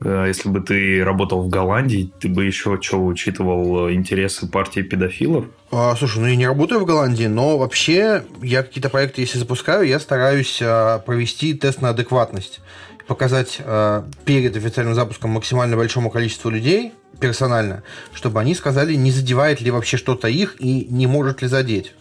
[0.00, 4.80] Э, если бы ты работал в Голландии, ты бы еще что, учитывал э, интересы партии
[4.80, 5.46] педофилов?
[5.70, 9.86] А, слушай, ну я не работаю в Голландии, но вообще я какие-то проекты, если запускаю,
[9.86, 12.60] я стараюсь а, провести тест на адекватность.
[13.06, 19.60] Показать а, перед официальным запуском максимально большому количеству людей персонально, чтобы они сказали, не задевает
[19.60, 21.94] ли вообще что-то их и не может ли задеть.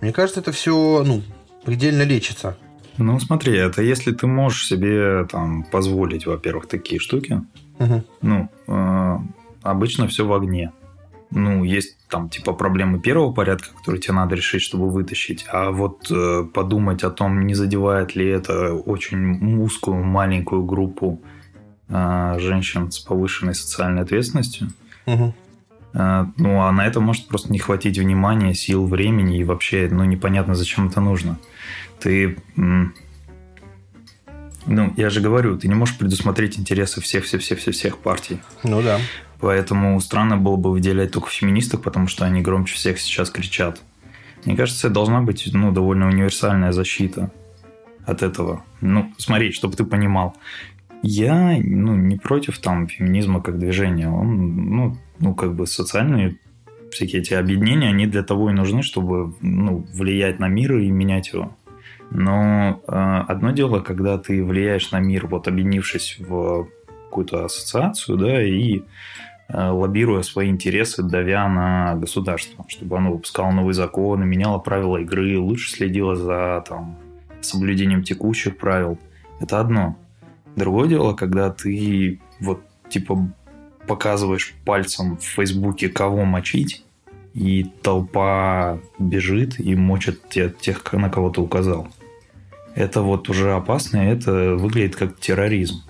[0.00, 1.22] Мне кажется, это все ну,
[1.64, 2.56] предельно лечится.
[2.96, 7.42] Ну, смотри, это если ты можешь себе там позволить, во-первых, такие штуки.
[7.78, 8.04] Угу.
[8.22, 9.16] Ну, э,
[9.62, 10.72] обычно все в огне.
[11.30, 16.10] Ну, есть там типа проблемы первого порядка, которые тебе надо решить, чтобы вытащить, а вот
[16.10, 21.20] э, подумать о том, не задевает ли это очень узкую маленькую группу
[21.88, 24.68] э, женщин с повышенной социальной ответственностью.
[25.06, 25.34] Угу.
[25.94, 30.04] Э, ну, а на это может просто не хватить внимания, сил, времени и вообще, ну,
[30.04, 31.38] непонятно, зачем это нужно.
[32.00, 32.38] Ты
[34.66, 38.40] ну, я же говорю, ты не можешь предусмотреть интересы всех-всех-всех-всех партий.
[38.62, 39.00] Ну да.
[39.40, 43.80] Поэтому странно было бы выделять только феминисток, потому что они громче всех сейчас кричат.
[44.44, 47.30] Мне кажется, должна быть ну, довольно универсальная защита
[48.04, 48.64] от этого.
[48.80, 50.36] Ну, смотри, чтобы ты понимал.
[51.02, 54.10] Я ну, не против там феминизма как движения.
[54.10, 56.36] Он, ну, ну, как бы социальные
[56.90, 61.32] всякие эти объединения, они для того и нужны, чтобы ну, влиять на мир и менять
[61.32, 61.56] его.
[62.10, 66.66] Но э, одно дело, когда ты влияешь на мир, вот объединившись в
[67.04, 68.82] какую-то ассоциацию, да, и
[69.52, 75.70] лоббируя свои интересы, давя на государство, чтобы оно выпускало новые законы, меняло правила игры, лучше
[75.70, 76.98] следило за там,
[77.40, 78.98] соблюдением текущих правил.
[79.40, 79.96] Это одно.
[80.56, 83.32] Другое дело, когда ты вот типа
[83.86, 86.84] показываешь пальцем в Фейсбуке, кого мочить,
[87.34, 91.88] и толпа бежит и мочит тех, на кого ты указал
[92.74, 95.82] это вот уже опасно, это выглядит как терроризм.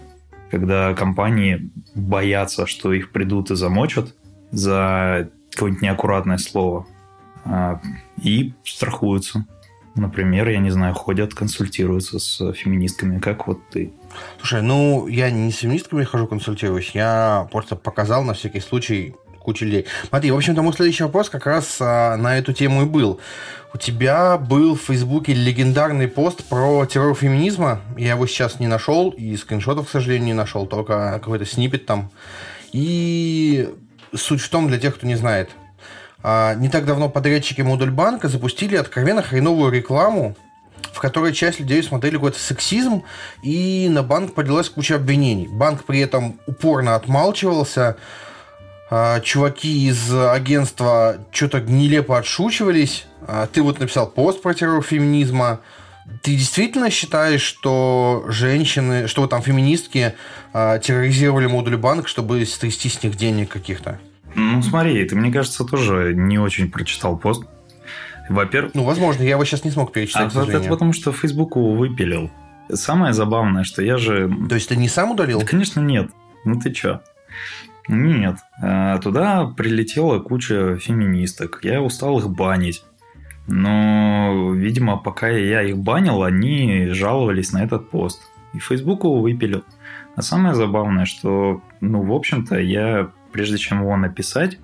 [0.51, 4.15] Когда компании боятся, что их придут и замочат
[4.51, 6.87] за какое-нибудь неаккуратное слово,
[7.45, 7.81] а,
[8.23, 9.47] и страхуются.
[9.97, 13.93] Например, я не знаю, ходят, консультируются с феминистками, как вот ты.
[14.39, 19.65] Слушай, ну, я не с феминистками хожу консультируюсь, я просто показал на всякий случай кучу
[19.65, 19.87] людей.
[20.09, 23.21] Смотри, в общем-то, мой следующий вопрос как раз а, на эту тему и был.
[23.73, 27.81] У тебя был в Фейсбуке легендарный пост про террор феминизма.
[27.97, 32.11] Я его сейчас не нашел, и скриншотов, к сожалению, не нашел, только какой-то снипет там.
[32.73, 33.73] И
[34.15, 35.51] суть в том, для тех, кто не знает,
[36.23, 40.37] а, не так давно подрядчики Модульбанка запустили откровенно хреновую рекламу,
[40.93, 43.05] в которой часть людей смотрели какой-то сексизм,
[43.43, 45.49] и на банк поднялась куча обвинений.
[45.49, 47.97] Банк при этом упорно отмалчивался,
[49.23, 53.07] чуваки из агентства что-то нелепо отшучивались.
[53.27, 55.61] А, ты вот написал пост про террор феминизма.
[56.23, 60.15] Ты действительно считаешь, что женщины, что там феминистки
[60.53, 64.01] э, терроризировали модуль банк, чтобы стрясти с них денег каких-то?
[64.35, 67.45] Ну, смотри, ты, мне кажется, тоже не очень прочитал пост.
[68.29, 68.75] Во-первых...
[68.75, 72.31] Ну, возможно, я его сейчас не смог перечитать, а, Это потому, что Facebook его выпилил.
[72.73, 74.29] Самое забавное, что я же...
[74.49, 75.41] То есть, ты не сам удалил?
[75.41, 76.11] Да, конечно, нет.
[76.45, 77.01] Ну, ты чё?
[77.89, 78.37] Нет.
[78.63, 81.61] Э, туда прилетела куча феминисток.
[81.63, 82.85] Я устал их банить.
[83.47, 88.23] Но, видимо, пока я их банил, они жаловались на этот пост.
[88.53, 89.65] И Facebook его выпилил.
[90.17, 94.59] А самое забавное, что, ну, в общем-то, я, прежде чем его написать,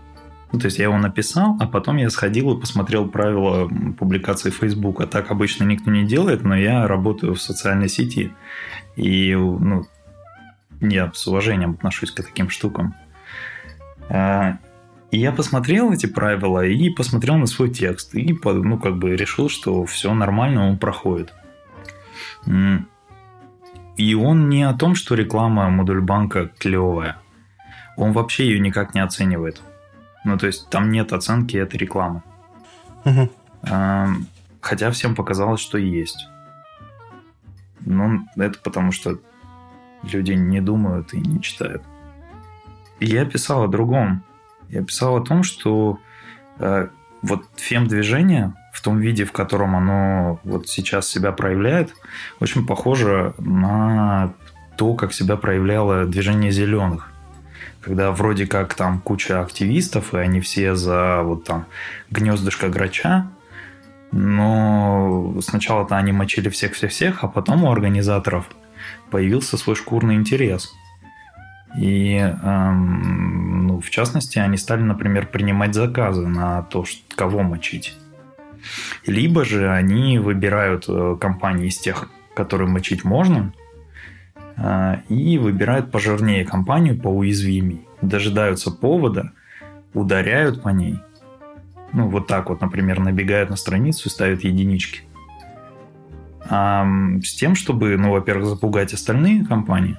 [0.52, 5.00] ну, то есть я его написал, а потом я сходил и посмотрел правила публикации Facebook.
[5.00, 8.32] А так обычно никто не делает, но я работаю в социальной сети.
[8.94, 9.84] И, ну,
[10.80, 12.94] я с уважением отношусь к таким штукам.
[14.08, 14.58] А,
[15.10, 18.14] и я посмотрел эти правила и посмотрел на свой текст.
[18.14, 21.32] И ну, как бы решил, что все нормально, он проходит.
[23.96, 27.16] И он не о том, что реклама модуль банка клевая.
[27.96, 29.62] Он вообще ее никак не оценивает.
[30.24, 32.22] Ну, то есть там нет оценки этой рекламы.
[33.04, 33.30] Угу.
[34.60, 36.28] Хотя всем показалось, что есть.
[37.80, 39.18] Ну, это потому что
[40.02, 41.82] люди не думают и не читают.
[43.00, 44.22] Я писал о другом.
[44.68, 45.98] Я писал о том, что
[46.58, 46.88] э,
[47.22, 51.94] вот фем-движение в том виде, в котором оно вот сейчас себя проявляет,
[52.40, 54.32] очень похоже на
[54.76, 57.10] то, как себя проявляло движение зеленых.
[57.80, 61.66] Когда вроде как там куча активистов, и они все за вот там
[62.10, 63.28] гнездышко грача,
[64.10, 68.46] но сначала-то они мочили всех-всех-всех, а потом у организаторов
[69.10, 70.74] появился свой шкурный интерес–
[71.78, 76.84] и, эм, ну, в частности, они стали, например, принимать заказы на то,
[77.14, 77.94] кого мочить.
[79.06, 83.52] Либо же они выбирают э, компании из тех, которые мочить можно,
[84.56, 87.86] э, и выбирают пожирнее компанию, поуязвимей.
[88.02, 89.32] Дожидаются повода,
[89.94, 90.98] ударяют по ней.
[91.92, 95.02] Ну, вот так вот, например, набегают на страницу и ставят единички.
[96.48, 96.86] А,
[97.22, 99.96] с тем, чтобы, ну, во-первых, запугать остальные компании,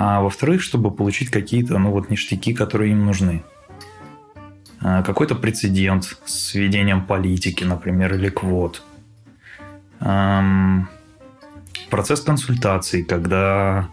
[0.00, 3.42] а во-вторых, чтобы получить какие-то, ну вот, ништяки, которые им нужны.
[4.80, 8.84] А, какой-то прецедент с введением политики, например, или квот.
[9.98, 13.88] Процесс консультаций, когда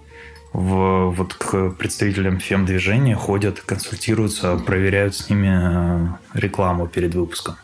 [0.54, 7.56] в, вот к представителям фем-движения ходят, консультируются, проверяют с ними э, рекламу перед выпуском.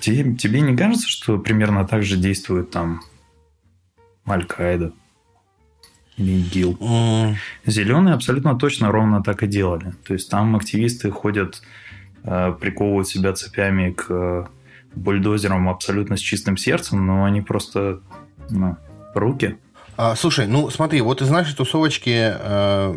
[0.00, 3.02] Тебе, тебе не кажется, что примерно так же действует там
[4.26, 4.92] Аль-Каида?
[6.18, 6.76] ИГИЛ.
[6.80, 7.34] Mm.
[7.66, 9.92] Зеленые абсолютно точно ровно так и делали.
[10.06, 11.62] То есть там активисты ходят,
[12.24, 14.44] э, приковывают себя цепями к э,
[14.94, 18.00] бульдозерам абсолютно с чистым сердцем, но они просто
[18.50, 18.76] ну,
[19.14, 19.56] руки.
[19.96, 22.94] А, слушай, ну смотри, вот из нашей тусовочки э,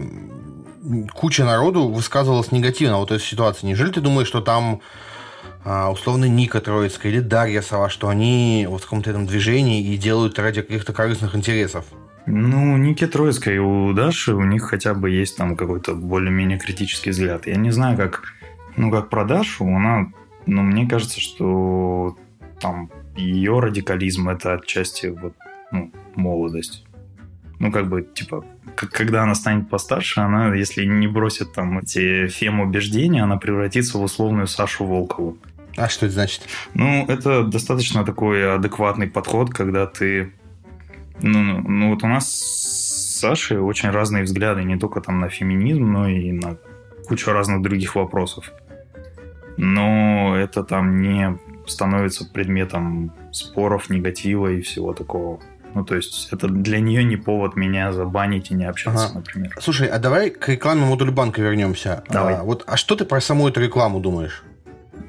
[1.13, 3.67] куча народу высказывалась негативно вот этой ситуации.
[3.67, 4.81] Неужели ты думаешь, что там
[5.63, 9.97] а, условно Ника Троицкая или Дарья Сова, что они вот в каком-то этом движении и
[9.97, 11.86] делают ради каких-то корыстных интересов?
[12.25, 17.10] Ну, Ники Троицкая и у Даши, у них хотя бы есть там какой-то более-менее критический
[17.10, 17.47] взгляд.
[17.47, 18.23] Я не знаю, как,
[18.75, 20.12] ну, как про Дашу, она,
[20.45, 22.17] ну, мне кажется, что
[22.60, 25.34] там ее радикализм это отчасти вот,
[25.71, 26.86] ну, молодость.
[27.60, 28.43] Ну, как бы, типа,
[28.75, 34.47] когда она станет постарше, она, если не бросит там эти фем-убеждения, она превратится в условную
[34.47, 35.38] Сашу Волкову.
[35.77, 36.41] А что это значит?
[36.73, 40.34] Ну, это достаточно такой адекватный подход, когда ты
[41.21, 45.91] ну, ну, вот у нас с Сашей очень разные взгляды, не только там на феминизм,
[45.91, 46.57] но и на
[47.07, 48.51] кучу разных других вопросов.
[49.57, 55.39] Но это там не становится предметом споров, негатива и всего такого.
[55.73, 59.15] Ну, то есть, это для нее не повод меня забанить и не общаться, ага.
[59.19, 59.57] например.
[59.62, 62.03] Слушай, а давай к рекламе модуль банка вернемся.
[62.10, 62.36] Давай.
[62.36, 64.43] А, вот, а что ты про саму эту рекламу думаешь?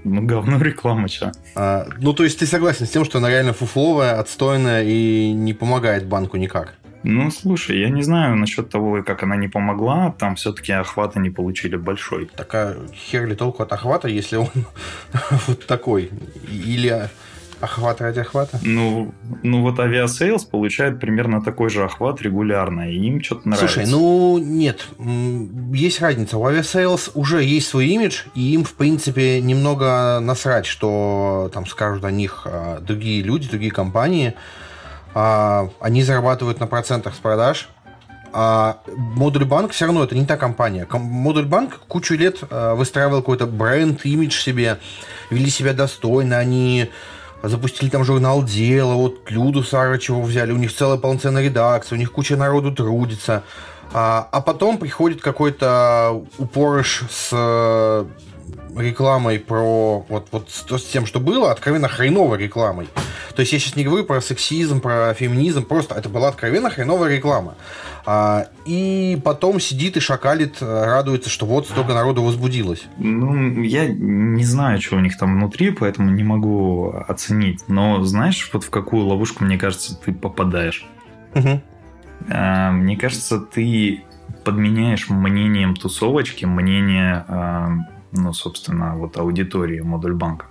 [0.04, 1.32] Ну, говно реклама, что?
[1.54, 5.54] А, ну, то есть ты согласен с тем, что она реально фуфловая, отстойная и не
[5.54, 6.74] помогает банку никак?
[7.04, 10.14] Ну, слушай, я не знаю насчет того, как она не помогла.
[10.18, 12.26] Там все-таки охвата не получили большой.
[12.26, 14.50] Так а хер ли толку от охвата, если он
[15.46, 16.10] вот такой?
[16.48, 17.10] Или
[17.62, 18.58] Охват ради охвата?
[18.62, 23.74] Ну, ну вот Aviasales получает примерно такой же охват регулярно, и им что-то нравится.
[23.74, 24.88] Слушай, ну нет,
[25.72, 26.38] есть разница.
[26.38, 32.04] У Aviasales уже есть свой имидж, и им, в принципе, немного насрать, что там скажут
[32.04, 34.34] о них а, другие люди, другие компании.
[35.14, 37.68] А, они зарабатывают на процентах с продаж,
[38.32, 40.84] а Модуль Банк все равно это не та компания.
[40.90, 44.78] Модуль Банк кучу лет а, выстраивал какой-то бренд, имидж себе,
[45.30, 46.90] вели себя достойно, они
[47.42, 52.12] запустили там журнал «Дело», вот Люду Сарычеву взяли, у них целая полноценная редакция, у них
[52.12, 53.42] куча народу трудится.
[53.94, 58.06] А, а потом приходит какой-то упорыш с
[58.76, 62.88] рекламой про вот, вот с, тем, что было, откровенно хреновой рекламой.
[63.34, 67.16] То есть я сейчас не говорю про сексизм, про феминизм, просто это была откровенно хреновая
[67.16, 67.54] реклама.
[68.04, 72.82] А, и потом сидит и шакалит, э, радуется, что вот столько народу возбудилось.
[72.98, 77.60] Ну, я не знаю, что у них там внутри, поэтому не могу оценить.
[77.68, 80.84] Но знаешь, вот в какую ловушку, мне кажется, ты попадаешь?
[81.34, 81.60] Угу.
[82.30, 84.02] А, мне кажется, ты
[84.44, 87.70] подменяешь мнением тусовочки мнение, а,
[88.12, 90.46] ну, собственно, вот аудитории модуль банка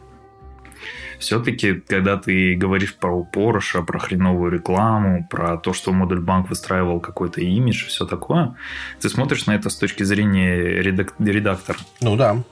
[1.22, 7.00] все-таки, когда ты говоришь про Porsche, про хреновую рекламу, про то, что модуль банк выстраивал
[7.00, 8.56] какой-то имидж и все такое,
[9.00, 11.78] ты смотришь на это с точки зрения редак- редактора.
[12.02, 12.44] Ну да.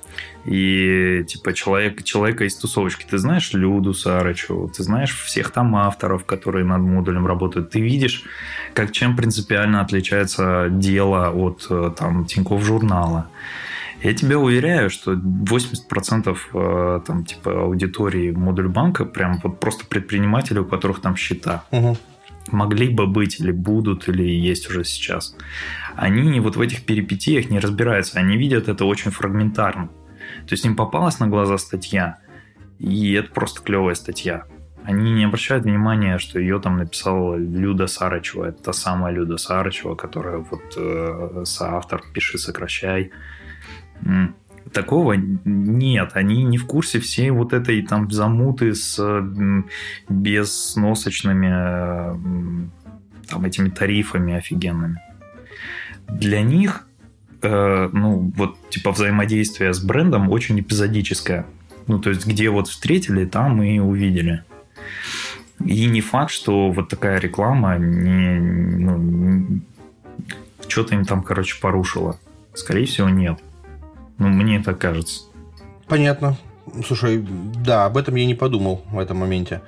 [0.46, 3.06] И типа человек, человека из тусовочки.
[3.10, 7.72] Ты знаешь Люду Сарычеву, ты знаешь всех там авторов, которые над модулем работают.
[7.72, 8.24] Ты видишь,
[8.74, 13.30] как чем принципиально отличается дело от э, там Тинькофф журнала.
[14.02, 20.60] Я тебе уверяю, что 80% э, там, типа, аудитории модуль банка прям вот просто предприниматели,
[20.60, 21.66] у которых там счета.
[21.72, 21.98] Угу.
[22.52, 25.36] Могли бы быть или будут, или есть уже сейчас.
[25.96, 28.20] Они вот в этих перипетиях не разбираются.
[28.20, 29.90] Они видят это очень фрагментарно.
[30.48, 32.18] То есть им попалась на глаза статья,
[32.80, 34.46] и это просто клевая статья.
[34.84, 38.46] Они не обращают внимания, что ее там написала Люда Сарычева.
[38.46, 43.12] Это та самая Люда Сарычева, которая вот э, соавтор «Пиши, сокращай».
[44.74, 46.12] Такого нет.
[46.14, 49.00] Они не в курсе всей вот этой там замуты с
[50.08, 52.70] безносочными
[53.30, 55.02] там этими тарифами офигенными.
[56.08, 56.88] Для них
[57.42, 61.46] э, ну, вот, типа, взаимодействие с брендом очень эпизодическое.
[61.88, 64.44] Ну, то есть, где вот встретили, там и увидели.
[65.64, 69.62] И не факт, что вот такая реклама не, ну,
[70.68, 72.20] что-то им там, короче, порушила.
[72.54, 73.40] Скорее всего, нет.
[74.20, 75.24] Ну, мне так кажется.
[75.88, 76.38] Понятно.
[76.86, 79.62] Слушай, да, об этом я не подумал в этом моменте.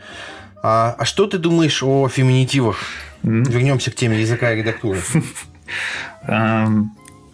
[0.62, 2.78] А, а что ты думаешь о феминитивах?
[3.24, 5.00] Вернемся к теме языка и редактуры.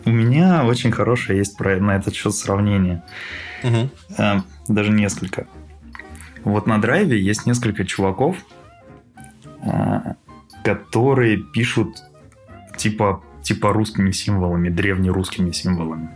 [0.05, 3.03] У меня очень хорошее есть на этот счет сравнение.
[4.67, 5.47] Даже несколько.
[6.43, 8.37] Вот на драйве есть несколько чуваков,
[9.61, 10.15] а,
[10.63, 11.97] которые пишут
[12.77, 16.09] типа, типа русскими символами, древнерусскими символами.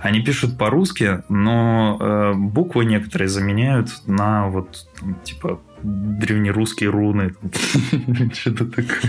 [0.00, 4.88] Они пишут по-русски, но э, буквы некоторые заменяют на вот
[5.24, 7.34] типа древнерусские руны.
[8.34, 9.00] Что-то такое.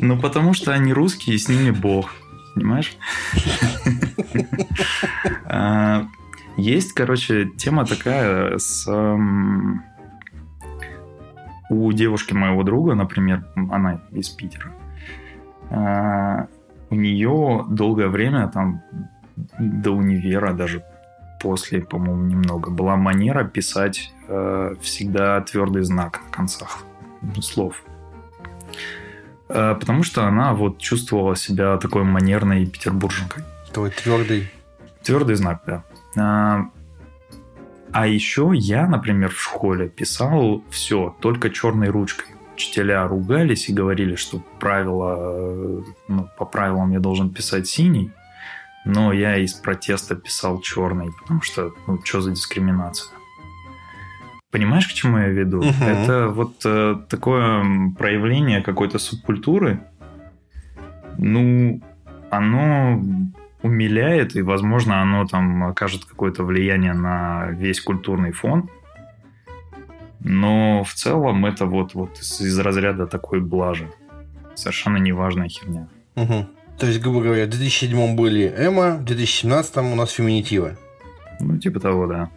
[0.00, 2.12] Ну, потому что они русские, и с ними бог.
[2.54, 2.96] Понимаешь?
[5.48, 6.06] А,
[6.56, 8.86] есть, короче, тема такая с...
[11.68, 14.72] У девушки моего друга, например, она из Питера,
[15.70, 16.46] а,
[16.90, 18.82] у нее долгое время, там,
[19.58, 20.84] до универа, даже
[21.40, 26.84] после, по-моему, немного, была манера писать э, всегда твердый знак на концах
[27.40, 27.82] слов.
[29.48, 33.44] Э, потому что она вот чувствовала себя такой манерной петербурженкой.
[33.72, 34.50] Твой твердый.
[35.02, 35.84] Твердый знак, да.
[36.18, 36.70] А,
[37.92, 42.26] а еще я, например, в школе писал все только черной ручкой.
[42.54, 48.10] Учителя ругались и говорили, что правило, э, ну, по правилам я должен писать синий,
[48.86, 53.12] но я из протеста писал черный, потому что, ну, что за дискриминация?
[54.52, 55.58] Понимаешь, к чему я веду?
[55.58, 55.84] Угу.
[55.84, 59.80] Это вот э, такое проявление какой-то субкультуры.
[61.18, 61.82] Ну,
[62.30, 63.02] оно
[63.62, 68.70] умиляет, и, возможно, оно там окажет какое-то влияние на весь культурный фон.
[70.20, 73.88] Но в целом это вот, вот из, из разряда такой блажи.
[74.54, 75.88] Совершенно неважная херня.
[76.14, 76.46] Угу.
[76.78, 80.76] То есть, грубо говоря, в 2007 были Эма, в 2017 у нас Феминитива.
[81.40, 82.30] Ну, типа того, да.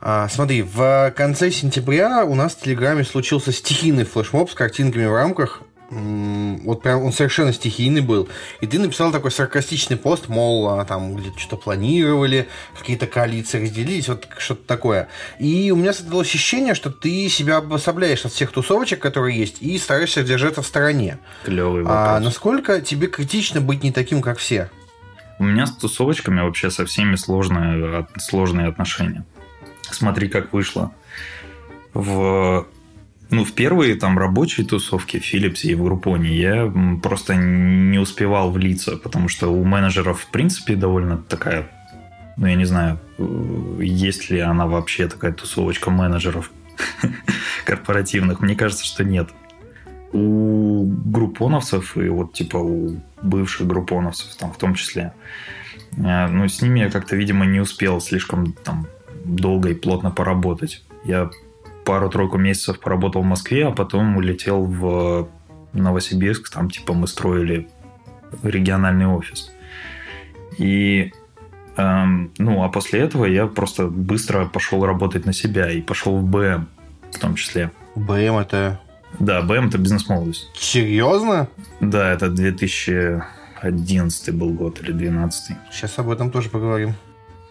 [0.00, 5.14] А, смотри, в конце сентября у нас в Телеграме случился стихийный флешмоб с картинками в
[5.14, 5.62] рамках
[5.92, 8.28] вот прям он совершенно стихийный был.
[8.62, 14.08] И ты написал такой саркастичный пост, мол, а, там где-то что-то планировали, какие-то коалиции разделились,
[14.08, 15.08] вот что-то такое.
[15.38, 19.76] И у меня создалось ощущение, что ты себя обособляешь от всех тусовочек, которые есть, и
[19.76, 21.18] стараешься держаться в стороне.
[21.44, 21.98] Клевый вопрос.
[21.98, 24.70] А насколько тебе критично быть не таким, как все?
[25.38, 29.26] У меня с тусовочками вообще со всеми сложные, сложные отношения.
[29.90, 30.92] Смотри, как вышло.
[31.92, 32.66] В
[33.32, 36.70] ну, в первые там рабочие тусовки в Philips и в Группоне я
[37.02, 41.70] просто не успевал влиться, потому что у менеджеров, в принципе, довольно такая,
[42.36, 46.50] ну, я не знаю, э, есть ли она вообще такая тусовочка менеджеров
[47.64, 48.40] корпоративных.
[48.40, 49.30] Мне кажется, что нет.
[50.12, 55.14] У группоновцев и вот типа у бывших группоновцев там в том числе,
[55.96, 58.86] э, ну, с ними я как-то, видимо, не успел слишком там
[59.24, 60.84] долго и плотно поработать.
[61.04, 61.30] Я
[61.84, 65.28] пару-тройку месяцев поработал в Москве, а потом улетел в
[65.72, 66.50] Новосибирск.
[66.50, 67.68] Там, типа, мы строили
[68.42, 69.52] региональный офис.
[70.58, 71.12] И
[71.76, 76.24] эм, ну, а после этого я просто быстро пошел работать на себя и пошел в
[76.24, 76.68] БМ
[77.10, 77.70] в том числе.
[77.94, 78.80] БМ это...
[79.18, 80.50] Да, БМ это бизнес-молодость.
[80.54, 81.48] Серьезно?
[81.80, 85.56] Да, это 2011 был год или 2012.
[85.70, 86.94] Сейчас об этом тоже поговорим.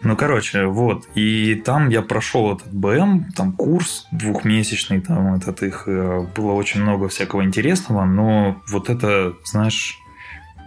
[0.02, 1.08] Ну, короче, вот.
[1.14, 6.82] И там я прошел этот БМ, там курс двухмесячный, там этот их э, было очень
[6.82, 9.98] много всякого интересного, но вот это, знаешь,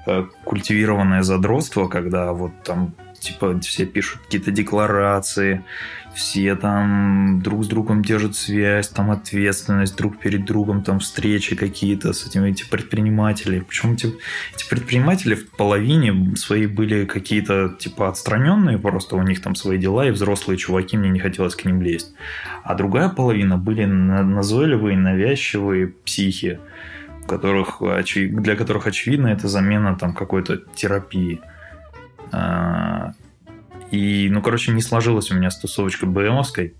[0.07, 5.63] э, культивированное задротство, когда вот там типа все пишут какие-то декларации,
[6.15, 12.13] все там друг с другом держат связь, там ответственность друг перед другом, там встречи какие-то
[12.13, 13.59] с этими эти предприниматели.
[13.59, 14.13] Причем эти,
[14.55, 20.07] эти предприниматели в половине свои были какие-то типа отстраненные, просто у них там свои дела,
[20.07, 22.13] и взрослые чуваки, мне не хотелось к ним лезть.
[22.63, 26.59] А другая половина были назойливые, навязчивые психи,
[27.27, 27.81] которых,
[28.15, 31.41] для которых очевидно это замена там какой-то терапии.
[33.95, 36.73] И, ну, короче, не сложилось у меня с тусовочкой БМовской.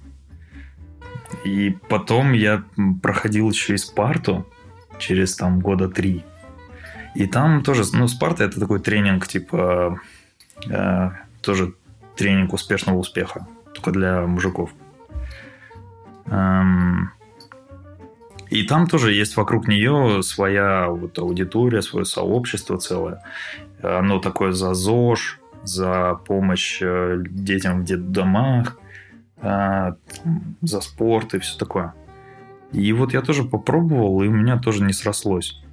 [1.45, 2.63] И потом я
[3.01, 4.45] проходил через Спарту,
[4.99, 6.25] через там года три.
[7.15, 10.01] И там тоже, ну, Спарта это такой тренинг, типа,
[10.69, 11.09] э,
[11.41, 11.73] тоже
[12.17, 14.71] тренинг успешного успеха, только для мужиков.
[16.25, 17.11] Эм,
[18.49, 23.21] и там тоже есть вокруг нее своя вот аудитория, свое сообщество целое.
[23.81, 28.79] Оно такое за ЗОЖ, за помощь э, детям в детдомах,
[29.37, 29.93] э,
[30.61, 31.93] за спорт и все такое.
[32.71, 35.63] И вот я тоже попробовал, и у меня тоже не срослось.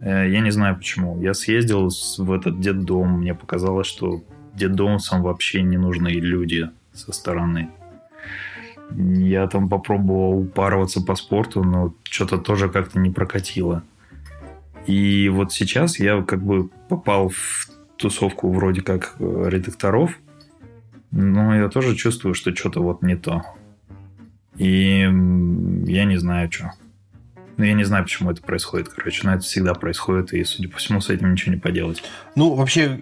[0.00, 1.20] Э, я не знаю почему.
[1.20, 4.22] Я съездил в этот детдом, мне показалось, что
[4.54, 7.70] детдомцам вообще не нужны люди со стороны.
[8.96, 13.82] Я там попробовал упарываться по спорту, но что-то тоже как-то не прокатило.
[14.86, 20.18] И вот сейчас я как бы попал в тусовку вроде как э, редакторов,
[21.10, 23.42] но я тоже чувствую, что что-то вот не то.
[24.56, 26.72] И я не знаю, что.
[27.56, 30.78] Ну, я не знаю, почему это происходит, короче, но это всегда происходит, и, судя по
[30.78, 32.02] всему, с этим ничего не поделать.
[32.34, 33.00] Ну, вообще,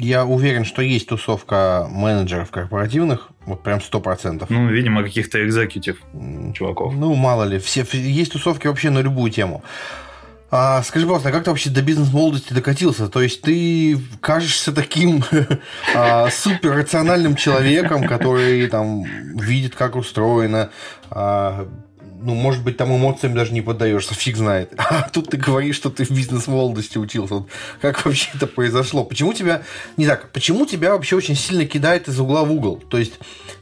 [0.00, 4.50] я уверен, что есть тусовка менеджеров корпоративных, вот прям сто процентов.
[4.50, 6.02] Ну, видимо, каких-то экзекутив
[6.52, 6.94] чуваков.
[6.94, 9.62] Ну, мало ли, все, есть тусовки вообще на любую тему.
[10.54, 13.08] А, скажи, пожалуйста, а как ты вообще до бизнес-молодости докатился?
[13.08, 15.24] То есть ты кажешься таким
[15.94, 20.70] а, суперрациональным человеком, который там видит, как устроено,
[21.08, 21.66] а,
[22.20, 24.74] ну, может быть, там эмоциям даже не поддаешься, фиг знает.
[24.76, 27.46] А тут ты говоришь, что ты в бизнес-молодости учился.
[27.80, 29.04] Как вообще это произошло?
[29.04, 29.62] Почему тебя,
[29.96, 32.76] не так, почему тебя вообще очень сильно кидает из угла в угол?
[32.76, 33.14] То есть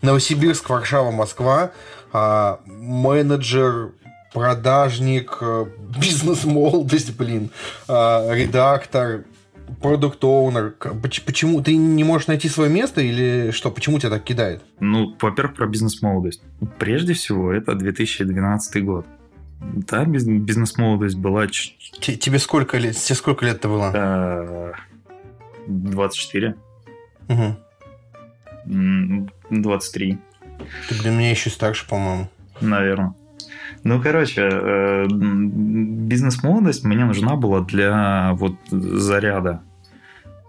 [0.03, 1.71] Новосибирск, Варшава, Москва,
[2.13, 3.93] а, менеджер,
[4.33, 5.67] продажник, э,
[5.99, 7.51] бизнес-молодость, блин,
[7.89, 9.25] а, редактор,
[9.81, 13.71] продукт оунер Почему ты не можешь найти свое место или что?
[13.71, 14.63] Почему тебя так кидает?
[14.81, 16.43] Ну, во-первых, про бизнес-молодость.
[16.79, 19.07] Прежде всего, это 2012 год.
[19.61, 21.47] Да, бизнес-молодость была...
[21.47, 22.97] Тебе сколько лет?
[22.97, 24.75] Тебе сколько лет это было?
[25.67, 26.55] 24.
[27.29, 29.31] Угу.
[29.51, 30.19] 23.
[30.89, 32.29] Ты для меня еще старше, по-моему.
[32.61, 33.15] Наверное.
[33.83, 39.63] Ну, короче, э, бизнес-молодость мне нужна была для вот заряда.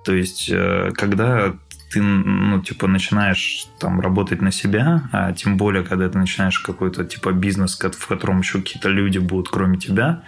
[0.03, 1.53] То есть, э, когда
[1.91, 7.05] ты, ну, типа, начинаешь там работать на себя, а тем более, когда ты начинаешь какой-то,
[7.05, 10.23] типа, бизнес, в котором еще какие-то люди будут, кроме тебя,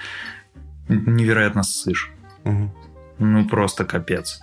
[0.87, 2.11] невероятно ссышь.
[2.43, 2.71] Угу.
[3.19, 4.39] Ну, просто капец.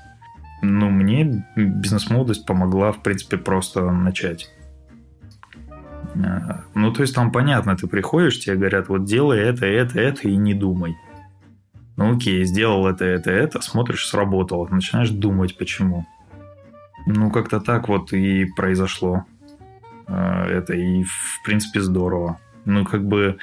[0.62, 4.50] Ну, мне бизнес-молодость помогла, в принципе, просто начать.
[6.74, 10.36] Ну, то есть там понятно, ты приходишь, тебе говорят, вот делай это, это, это и
[10.36, 10.96] не думай.
[11.96, 16.06] Ну, окей, сделал это, это, это, смотришь, сработало, начинаешь думать, почему.
[17.06, 19.24] Ну, как-то так вот и произошло.
[20.06, 22.38] Э, это и, в принципе, здорово.
[22.64, 23.38] Ну, как бы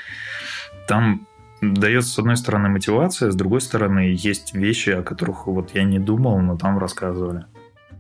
[0.88, 1.28] там
[1.62, 6.00] дается, с одной стороны, мотивация, с другой стороны, есть вещи, о которых вот я не
[6.00, 7.46] думал, но там рассказывали.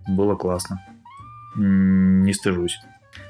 [0.08, 0.82] Было классно.
[1.55, 2.80] Не стыжусь.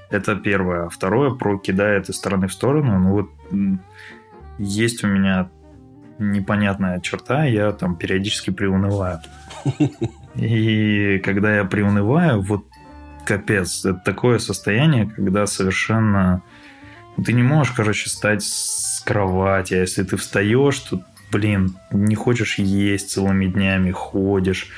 [0.10, 0.90] Это первое.
[0.90, 3.00] Второе, про кидает из стороны в сторону.
[3.00, 3.30] Ну вот
[4.58, 5.50] есть у меня
[6.20, 9.20] непонятная черта, я там периодически приунываю.
[10.36, 12.66] И когда я приунываю, вот
[13.26, 16.42] капец, это такое состояние, когда совершенно...
[17.24, 21.02] Ты не можешь, короче, встать с кровати, а если ты встаешь, то,
[21.32, 24.70] блин, не хочешь есть целыми днями, ходишь.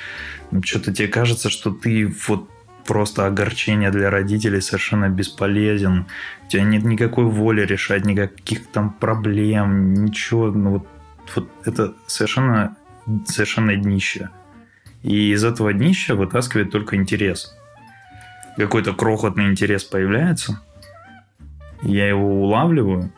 [0.63, 2.49] Что-то тебе кажется, что ты вот
[2.89, 6.07] просто огорчение для родителей совершенно бесполезен.
[6.45, 10.47] У тебя нет никакой воли решать никаких там проблем, ничего.
[10.47, 10.87] Ну, вот,
[11.35, 12.75] вот это совершенно,
[13.25, 14.31] совершенно днище.
[15.03, 17.55] И из этого днища вытаскивает только интерес.
[18.57, 20.59] Какой-то крохотный интерес появляется.
[21.83, 23.11] Я его улавливаю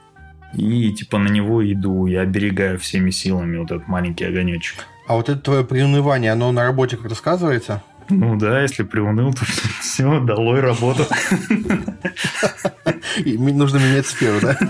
[0.53, 2.07] и типа на него иду.
[2.07, 4.86] Я оберегаю всеми силами вот этот маленький огонечек.
[5.07, 7.82] А вот это твое приунывание, оно на работе как-то сказывается?
[8.10, 9.45] Ну да, если приуныл, то
[9.82, 11.06] все, долой работу.
[13.26, 14.58] И нужно менять сферу, да?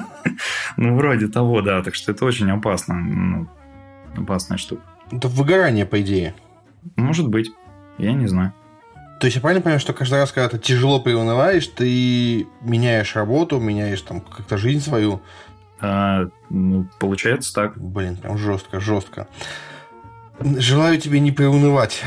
[0.78, 1.84] Ну, вроде того, да.
[1.84, 2.96] Так что это очень опасно.
[2.96, 3.48] Ну,
[4.16, 4.82] опасная штука.
[5.12, 6.34] Это выгорание, по идее.
[6.96, 7.52] Может быть.
[7.98, 8.54] Я не знаю.
[9.20, 13.60] То есть я правильно понимаю, что каждый раз, когда ты тяжело приунываешь, ты меняешь работу,
[13.60, 15.22] меняешь там как-то жизнь свою?
[15.80, 17.78] А, ну, получается так.
[17.78, 19.28] Блин, прям жестко, жестко.
[20.58, 22.02] Желаю тебе не приунывать.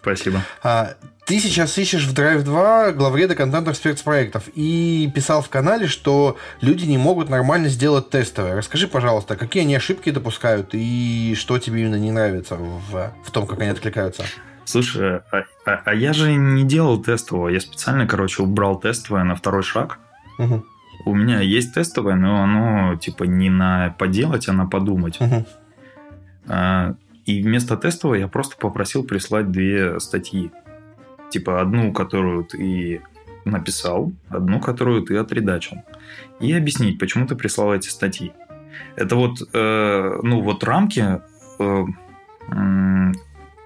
[0.00, 0.42] Спасибо.
[0.62, 0.94] А,
[1.26, 6.86] ты сейчас ищешь в Drive 2 главреда контентных спецпроектов и писал в канале, что люди
[6.86, 8.56] не могут нормально сделать тестовое.
[8.56, 13.46] Расскажи, пожалуйста, какие они ошибки допускают и что тебе именно не нравится в, в том,
[13.46, 14.24] как они откликаются?
[14.64, 17.48] Слушай, а, а, а я же не делал тестового.
[17.48, 19.98] Я специально, короче, убрал тестовое на второй шаг.
[20.38, 20.64] Угу.
[21.06, 25.20] У меня есть тестовое, но оно типа не на поделать, а на подумать.
[25.20, 25.46] Угу.
[26.48, 26.94] А,
[27.30, 30.50] и вместо тестового я просто попросил прислать две статьи.
[31.30, 33.02] Типа одну, которую ты
[33.44, 35.76] написал, одну, которую ты отредачил.
[36.40, 38.32] И объяснить, почему ты прислал эти статьи.
[38.96, 41.20] Это вот, э, ну, вот рамки
[41.58, 41.84] э,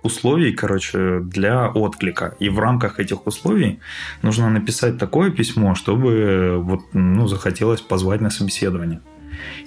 [0.03, 2.35] условий, короче, для отклика.
[2.39, 3.81] И в рамках этих условий
[4.23, 9.01] нужно написать такое письмо, чтобы вот, ну, захотелось позвать на собеседование.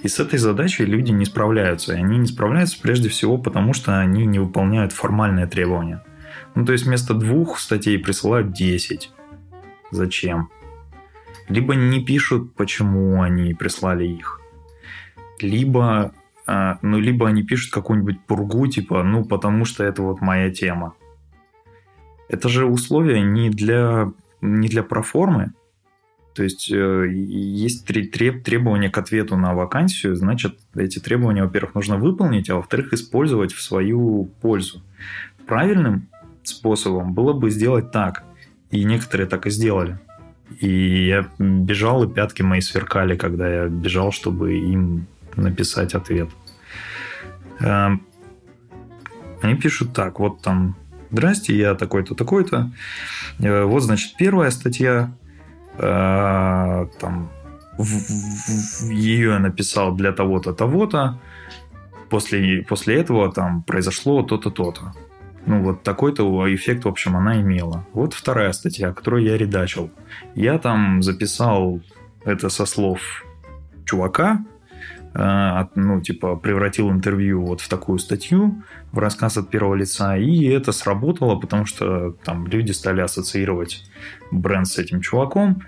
[0.02, 1.94] И с этой задачей люди не справляются.
[1.94, 6.02] И они не справляются прежде всего потому, что они не выполняют формальные требования.
[6.54, 9.10] Ну, то есть вместо двух статей присылают 10.
[9.90, 10.50] Зачем?
[11.48, 14.40] Либо не пишут, почему они прислали их.
[15.40, 16.12] Либо,
[16.46, 20.94] а, ну, либо они пишут какую-нибудь пургу, типа, ну, потому что это вот моя тема.
[22.28, 24.12] Это же условия не для,
[24.42, 25.52] не для проформы,
[26.38, 31.96] То есть э, есть три требования к ответу на вакансию, значит, эти требования, во-первых, нужно
[31.96, 34.80] выполнить, а во-вторых, использовать в свою пользу.
[35.48, 36.06] Правильным
[36.44, 38.22] способом было бы сделать так,
[38.70, 39.98] и некоторые так и сделали.
[40.60, 46.28] И я бежал, и пятки мои сверкали, когда я бежал, чтобы им написать ответ.
[47.58, 48.06] Эм,
[49.42, 50.76] они пишут так, вот там,
[51.10, 52.70] здрасте, я такой-то, такой-то.
[53.40, 55.12] Э, вот, значит, первая статья,
[55.78, 57.30] э, там,
[58.90, 61.18] ее я написал для того-то, того-то.
[62.10, 64.92] После, после этого там произошло то-то, то-то.
[65.46, 67.86] Ну, вот такой-то эффект, в общем, она имела.
[67.92, 69.90] Вот вторая статья, которую я редачил.
[70.34, 71.80] Я там записал
[72.24, 73.00] это со слов
[73.84, 74.44] чувака,
[75.14, 80.72] ну, типа, превратил интервью вот в такую статью, в рассказ от первого лица, и это
[80.72, 83.84] сработало, потому что там люди стали ассоциировать
[84.30, 85.62] бренд с этим чуваком,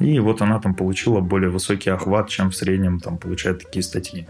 [0.00, 4.26] и вот она там получила более высокий охват, чем в среднем там получают такие статьи.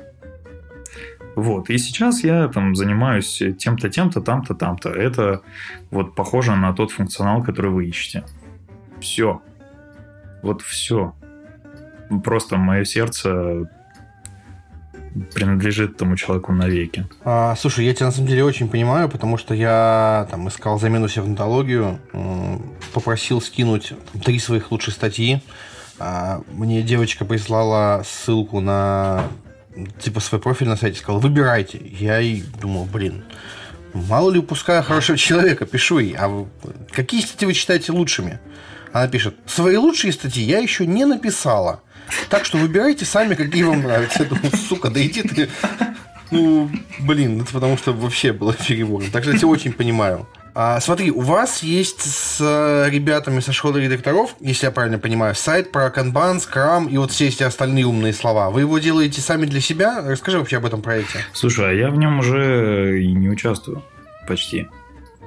[1.37, 1.69] Вот.
[1.69, 4.89] И сейчас я там занимаюсь тем-то, тем-то, там-то, там-то.
[4.89, 5.43] Это
[5.91, 8.25] вот похоже на тот функционал, который вы ищете.
[9.01, 9.43] Все.
[10.43, 11.15] Вот все.
[12.25, 13.69] Просто мое сердце
[15.35, 17.07] принадлежит тому человеку навеки.
[17.25, 21.09] А, слушай, я тебя на самом деле очень понимаю, потому что я там искал замену
[21.09, 21.99] себе в нотологию,
[22.93, 25.41] попросил скинуть там, три своих лучших статьи.
[25.99, 29.25] А, мне девочка прислала ссылку на
[30.01, 31.81] типа свой профиль на сайте, сказал, выбирайте.
[31.83, 33.25] Я и думал, блин,
[33.93, 36.47] мало ли упускаю хорошего человека, пишу ей, а
[36.93, 38.41] какие статьи вы считаете лучшими?
[38.93, 41.83] Она пишет, свои лучшие статьи я еще не написала.
[42.29, 44.23] Так что выбирайте сами, какие вам нравятся.
[44.23, 45.49] Я думаю, сука, да иди ты.
[46.31, 46.71] Ну,
[47.01, 49.11] блин, это потому что вообще было перебором.
[49.11, 50.27] Так что я тебя очень понимаю.
[50.59, 55.35] А, смотри, у вас есть с э, ребятами со школы редакторов, если я правильно понимаю,
[55.35, 58.49] сайт про канбан, скрам и вот все эти остальные умные слова.
[58.49, 60.03] Вы его делаете сами для себя?
[60.03, 61.19] Расскажи вообще об этом проекте.
[61.35, 63.85] Слушай, а я в нем уже и не участвую
[64.27, 64.67] почти.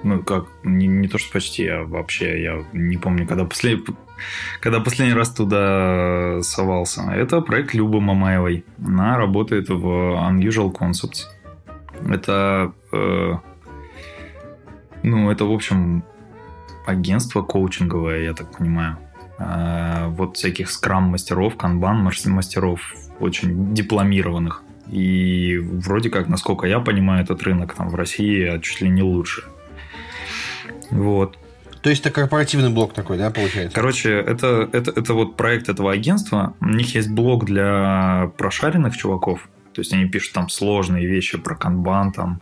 [0.03, 3.79] Ну, как, не, не то, что почти, а вообще я не помню, когда, после,
[4.61, 7.01] когда последний раз туда совался.
[7.11, 8.63] Это проект Любы Мамаевой.
[8.83, 11.25] Она работает в Unusual Concepts.
[12.07, 13.33] Это э,
[15.03, 16.03] ну, это, в общем,
[16.85, 18.97] агентство коучинговое, я так понимаю.
[19.37, 22.81] А, вот всяких скрам-мастеров, канбан-мастеров,
[23.19, 24.63] очень дипломированных.
[24.91, 29.43] И вроде как, насколько я понимаю, этот рынок там в России чуть ли не лучше.
[30.91, 31.37] Вот.
[31.81, 33.73] То есть это корпоративный блог такой, да, получается?
[33.73, 36.53] Короче, это, это, это вот проект этого агентства.
[36.59, 39.47] У них есть блог для прошаренных чуваков.
[39.73, 42.41] То есть они пишут там сложные вещи про канбан, там,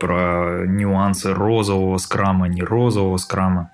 [0.00, 3.70] про нюансы розового скрама, не розового скрама.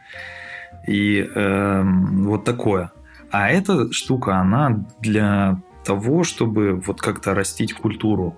[0.88, 2.90] И э, вот такое.
[3.30, 8.36] А эта штука, она для того, чтобы вот как-то растить культуру.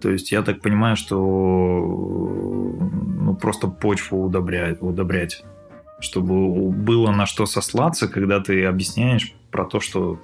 [0.00, 1.16] То есть я так понимаю, что
[3.20, 5.44] ну, просто почву удобрять, удобрять,
[6.00, 10.20] чтобы было на что сослаться, когда ты объясняешь про то, что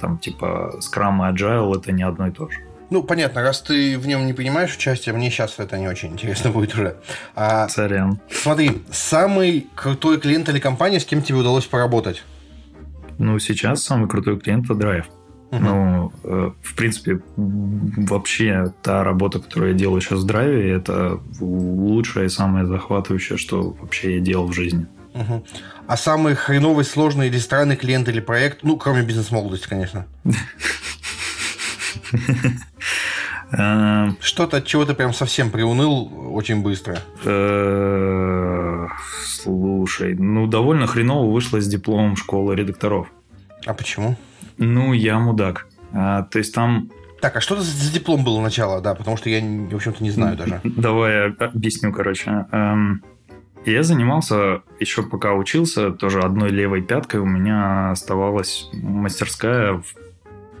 [0.00, 2.60] там типа скрам и agile это не одно и то же.
[2.90, 6.50] Ну, понятно, раз ты в нем не принимаешь участие, мне сейчас это не очень интересно
[6.54, 6.96] будет уже.
[7.34, 8.18] А, Сорян.
[8.30, 12.24] Смотри, самый крутой клиент или компания, с кем тебе удалось поработать?
[13.18, 15.04] Ну, сейчас самый крутой клиент– это Drive.
[15.50, 15.60] Угу.
[15.62, 22.26] Ну, э, в принципе, вообще та работа, которую я делаю сейчас в Драйве, это лучшее
[22.26, 24.86] и самое захватывающее, что вообще я делал в жизни.
[25.14, 25.44] Угу.
[25.86, 30.06] А самый хреновый, сложный или странный клиент или проект, ну, кроме бизнес-молодости, конечно.
[33.50, 36.98] Эм, Что-то от чего то прям совсем приуныл очень быстро.
[37.24, 38.86] Э,
[39.24, 43.08] слушай, ну довольно хреново вышло с дипломом школы редакторов.
[43.64, 44.16] А почему?
[44.58, 45.66] Ну, я мудак.
[45.92, 46.90] А, то есть там
[47.20, 48.94] так, а что это за диплом было начало, да?
[48.94, 50.60] Потому что я, в общем-то, не знаю даже.
[50.62, 52.46] Давай я объясню, короче.
[52.52, 53.02] Эм,
[53.64, 59.82] я занимался, еще пока учился, тоже одной левой пяткой у меня оставалась мастерская,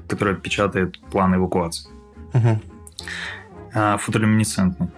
[0.08, 1.90] которая печатает план эвакуации.
[2.34, 3.98] Угу.
[3.98, 4.88] Фотолюминесцентный.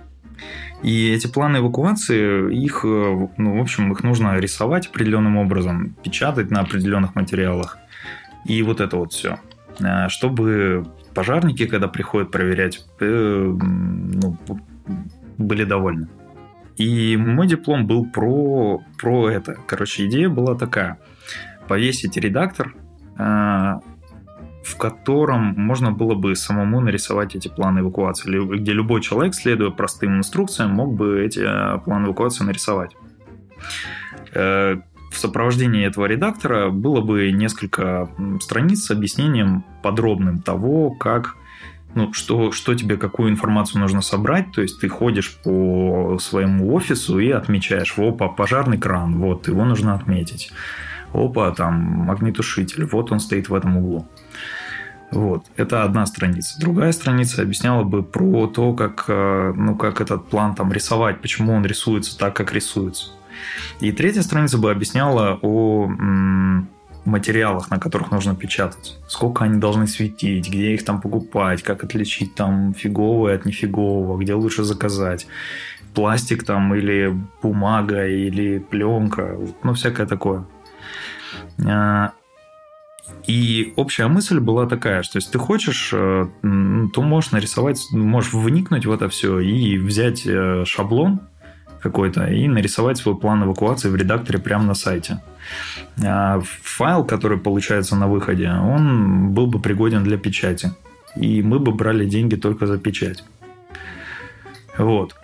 [0.82, 6.50] И эти планы эвакуации, их, э, ну, в общем, их нужно рисовать определенным образом, печатать
[6.50, 7.76] на определенных материалах.
[8.44, 9.38] И вот это вот все.
[9.82, 14.36] А, чтобы пожарники, когда приходят проверять, э, ну,
[15.38, 16.08] были довольны.
[16.76, 19.56] И мой диплом был про, про это.
[19.66, 20.98] Короче, идея была такая.
[21.68, 22.74] Повесить редактор,
[23.18, 23.80] а,
[24.64, 30.18] в котором можно было бы самому нарисовать эти планы эвакуации, где любой человек, следуя простым
[30.18, 32.96] инструкциям, мог бы эти э, планы эвакуации нарисовать.
[35.10, 38.08] В сопровождении этого редактора было бы несколько
[38.40, 41.36] страниц с объяснением подробным того, как
[41.94, 44.52] ну, что, что тебе, какую информацию нужно собрать.
[44.52, 49.94] То есть ты ходишь по своему офису и отмечаешь, опа, пожарный кран, вот, его нужно
[49.94, 50.52] отметить.
[51.12, 54.06] Опа, там магнитушитель, вот он стоит в этом углу.
[55.10, 56.60] Вот, это одна страница.
[56.60, 61.52] Другая страница объясняла бы про то, как, э, ну, как этот план там рисовать, почему
[61.52, 63.06] он рисуется так, как рисуется.
[63.80, 65.88] И третья страница бы объясняла о
[67.04, 68.98] материалах, на которых нужно печатать.
[69.08, 74.34] Сколько они должны светить, где их там покупать, как отличить там фиговое от нефигового, где
[74.34, 75.26] лучше заказать.
[75.94, 80.46] Пластик там или бумага, или пленка, ну, всякое такое.
[81.66, 82.12] А,
[83.26, 88.86] и общая мысль была такая, что если ты хочешь, э, то можешь нарисовать, можешь вникнуть
[88.86, 91.20] в это все и взять э, шаблон
[91.82, 95.20] какой-то и нарисовать свой план эвакуации в редакторе прямо на сайте.
[96.02, 100.72] А файл, который получается на выходе, он был бы пригоден для печати.
[101.16, 103.24] И мы бы брали деньги только за печать.
[104.78, 105.16] Вот.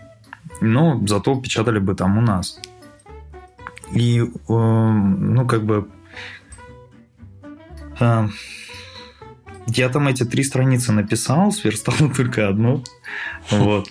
[0.61, 2.61] Но зато печатали бы там у нас.
[3.93, 5.89] И, э, ну, как бы...
[8.01, 8.29] Э,
[9.67, 12.83] я там эти три страницы написал, сверстал только одну.
[13.51, 13.89] Вот.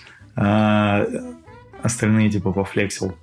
[1.86, 3.14] Остальные типа пофлексил.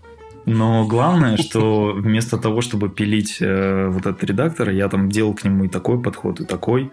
[0.46, 5.44] Но главное, что вместо того, чтобы пилить э, вот этот редактор, я там делал к
[5.44, 6.90] нему и такой подход, и такой,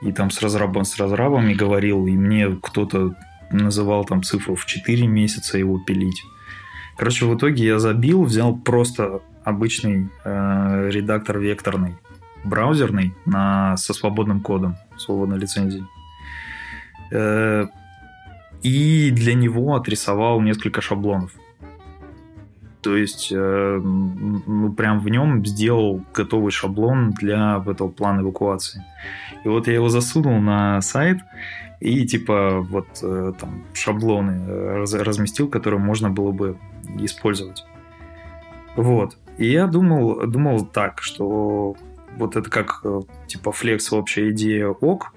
[0.00, 3.14] и там с разрабом, с разрабами говорил, и мне кто-то
[3.52, 6.22] называл там цифру в 4 месяца его пилить.
[6.96, 11.96] Короче, в итоге я забил, взял просто обычный э, редактор векторный,
[12.44, 15.84] браузерный, на, со свободным кодом, свободной лицензией.
[17.12, 17.66] Э,
[18.62, 21.32] и для него отрисовал несколько шаблонов.
[22.82, 28.84] То есть, э, ну, прям в нем сделал готовый шаблон для этого плана эвакуации.
[29.44, 31.18] И вот я его засунул на сайт,
[31.80, 36.56] и типа вот э, там шаблоны раз, разместил, которые можно было бы
[36.98, 37.66] использовать.
[38.76, 39.16] Вот.
[39.36, 41.76] И я думал, думал так, что
[42.16, 45.12] вот это как э, типа флекс общая идея ок,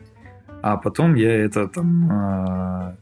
[0.62, 2.98] а потом я это там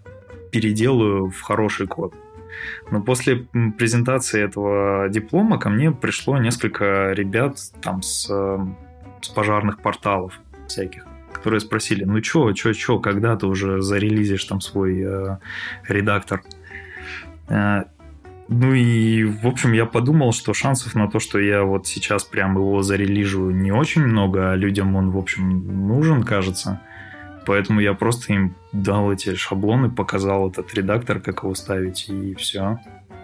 [0.51, 2.13] переделаю в хороший код.
[2.91, 3.47] Но после
[3.77, 8.25] презентации этого диплома ко мне пришло несколько ребят там с,
[9.21, 14.61] с пожарных порталов всяких, которые спросили, ну чё, чё, чё, когда ты уже зарелизишь там
[14.61, 15.37] свой э,
[15.87, 16.43] редактор?
[17.47, 17.83] Э,
[18.53, 22.55] ну и, в общем, я подумал, что шансов на то, что я вот сейчас прям
[22.57, 26.81] его зарелижу не очень много, а людям он, в общем, нужен, кажется.
[27.45, 32.79] Поэтому я просто им дал эти шаблоны, показал этот редактор, как его ставить, и все.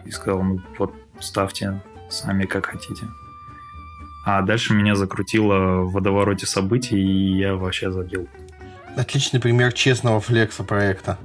[0.05, 3.05] И сказал, ну вот ставьте сами как хотите.
[4.25, 8.27] А дальше меня закрутило в водовороте событий, и я вообще забил.
[8.97, 11.17] Отличный пример честного флекса проекта.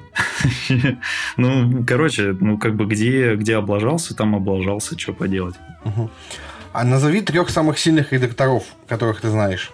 [1.37, 5.55] Ну, короче, ну как бы где, где облажался, там облажался, что поделать.
[6.73, 9.71] А назови трех самых сильных редакторов, которых ты знаешь.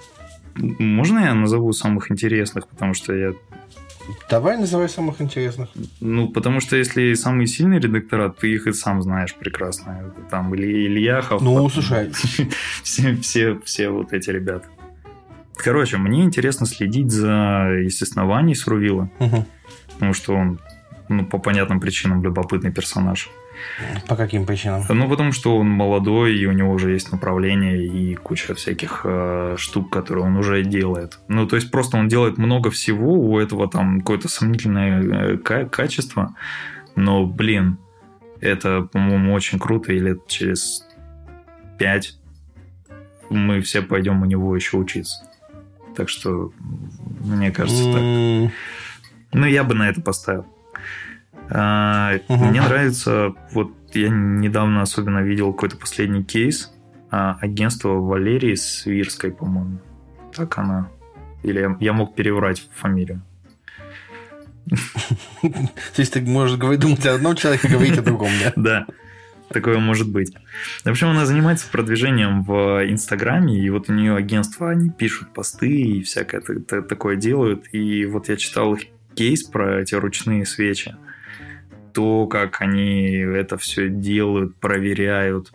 [0.59, 3.33] Можно я назову самых интересных, потому что я...
[4.31, 5.69] Давай называй самых интересных.
[6.01, 10.15] Ну, потому что если самые сильные редактора, ты их и сам знаешь прекрасно.
[10.31, 11.43] Там или Ильяхов.
[11.43, 11.71] Ну, потом...
[11.71, 12.11] слушай.
[12.83, 14.67] все, все, все вот эти ребята.
[15.57, 19.11] Короче, мне интересно следить за, естественно, Ваней Срувила.
[19.19, 19.47] Угу.
[19.95, 20.61] Потому что он,
[21.09, 23.29] ну, по понятным причинам, любопытный персонаж.
[24.07, 24.83] По каким причинам?
[24.89, 29.57] Ну, потому что он молодой, и у него уже есть направление и куча всяких э,
[29.59, 31.19] штук, которые он уже делает.
[31.29, 36.35] Ну, то есть просто он делает много всего, у этого там какое-то сомнительное э, качество,
[36.97, 37.79] но, блин,
[38.41, 40.87] это, по-моему, очень круто, и лет через
[41.79, 42.19] пять
[43.31, 45.25] мы все пойдем у него еще учиться.
[45.97, 46.53] Так что,
[47.21, 48.45] мне кажется, mm.
[48.45, 48.53] так.
[49.33, 50.47] Ну, я бы на это поставил.
[51.51, 52.45] Угу.
[52.45, 56.71] Мне нравится, вот я недавно особенно видел какой-то последний кейс
[57.11, 59.79] а, агентства Валерии Свирской, по-моему.
[60.35, 60.91] Так она.
[61.43, 63.23] Или я мог переврать фамилию.
[65.41, 65.49] То
[65.97, 68.53] есть ты можешь думать о одном человеке говорить о другом, да?
[68.57, 68.87] Да.
[69.49, 70.35] Такое может быть.
[70.85, 75.71] В общем, она занимается продвижением в Инстаграме, и вот у нее агентство, они пишут посты
[75.71, 77.65] и всякое такое делают.
[77.73, 78.83] И вот я читал их
[79.15, 80.95] кейс про эти ручные свечи
[81.99, 85.53] то, как они это все делают, проверяют,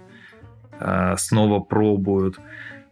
[0.77, 2.37] а, снова пробуют.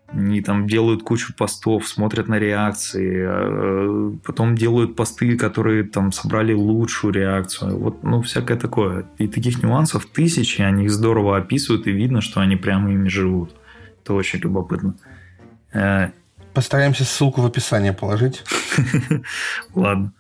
[0.08, 6.54] Они там делают кучу постов, смотрят на реакции, а, потом делают посты, которые там собрали
[6.54, 7.78] лучшую реакцию.
[7.78, 9.06] Вот, ну, всякое такое.
[9.18, 13.54] И таких нюансов тысячи, они их здорово описывают, и видно, что они прямо ими живут.
[14.02, 14.96] это очень любопытно.
[15.74, 16.12] Э,
[16.54, 18.46] Постараемся ссылку в описании положить.
[19.76, 20.14] Ладно.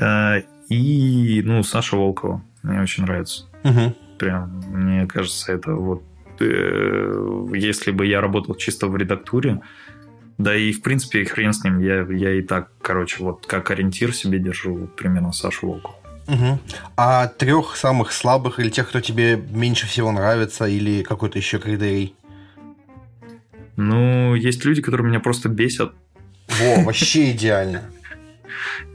[0.00, 2.40] Э, и, ну, Саша Волкова.
[2.62, 3.44] Мне очень нравится.
[3.64, 3.94] Угу.
[4.18, 6.02] Прям, мне кажется, это вот...
[6.40, 9.60] э, Если бы я работал чисто в редактуре,
[10.38, 14.14] да и, в принципе, хрен с ним, я, я и так, короче, вот как ориентир
[14.14, 15.96] себе держу вот примерно Сашу Волкову.
[16.28, 16.58] Угу.
[16.96, 22.14] А трех самых слабых или тех, кто тебе меньше всего нравится, или какой-то еще критерий?
[23.76, 25.92] Ну, есть люди, которые меня просто бесят.
[26.48, 27.82] Во, вообще идеально.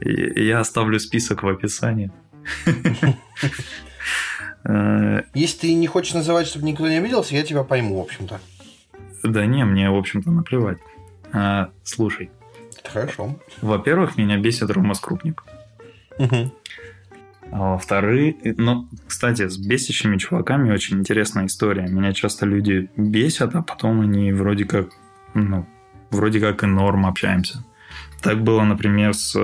[0.00, 2.10] Я оставлю список в описании.
[4.64, 8.40] Э, Если ты не хочешь называть, чтобы никто не обиделся, я тебя пойму, в общем-то.
[9.22, 10.78] Да не, мне, в общем-то, наплевать.
[11.32, 12.30] А, Слушай,
[12.78, 13.38] Это хорошо.
[13.62, 15.44] во-первых, меня бесит Рома Скрупник.
[16.18, 16.52] Мгм.
[17.50, 21.86] А во-вторых, ну, кстати, с бесящими чуваками очень интересная история.
[21.86, 24.90] Меня часто люди бесят, а потом они вроде как,
[25.34, 25.66] ну,
[26.10, 27.64] вроде как и норм общаемся.
[28.20, 29.34] Так было, например, с...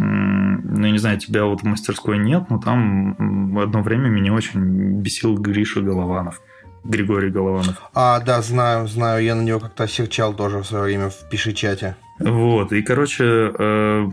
[0.00, 4.32] Ну, я не знаю, тебя вот в мастерской нет, но там в одно время меня
[4.32, 6.40] очень бесил Гриша Голованов.
[6.84, 7.76] Григорий Голованов.
[7.94, 9.24] А, да, знаю, знаю.
[9.24, 11.96] Я на него как-то серчал тоже в свое время в пиши-чате.
[12.18, 14.08] Вот, и, короче, э,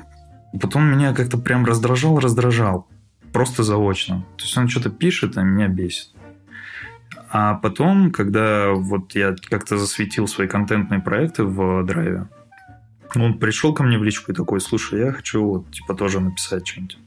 [0.60, 2.88] потом меня как-то прям раздражал, раздражал.
[3.32, 4.26] Просто заочно.
[4.38, 6.10] То есть он что-то пишет, а меня бесит.
[7.30, 12.28] А потом, когда вот я как-то засветил свои контентные проекты в драйве,
[13.14, 16.68] он пришел ко мне в личку и такой, слушай, я хочу вот, типа, тоже написать
[16.68, 16.98] что-нибудь.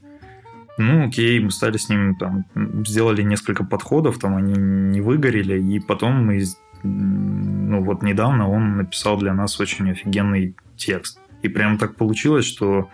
[0.77, 2.45] Ну, окей, мы стали с ним там,
[2.85, 6.41] сделали несколько подходов, там они не выгорели, и потом мы,
[6.83, 11.19] ну, вот недавно он написал для нас очень офигенный текст.
[11.41, 12.89] И прям так получилось, что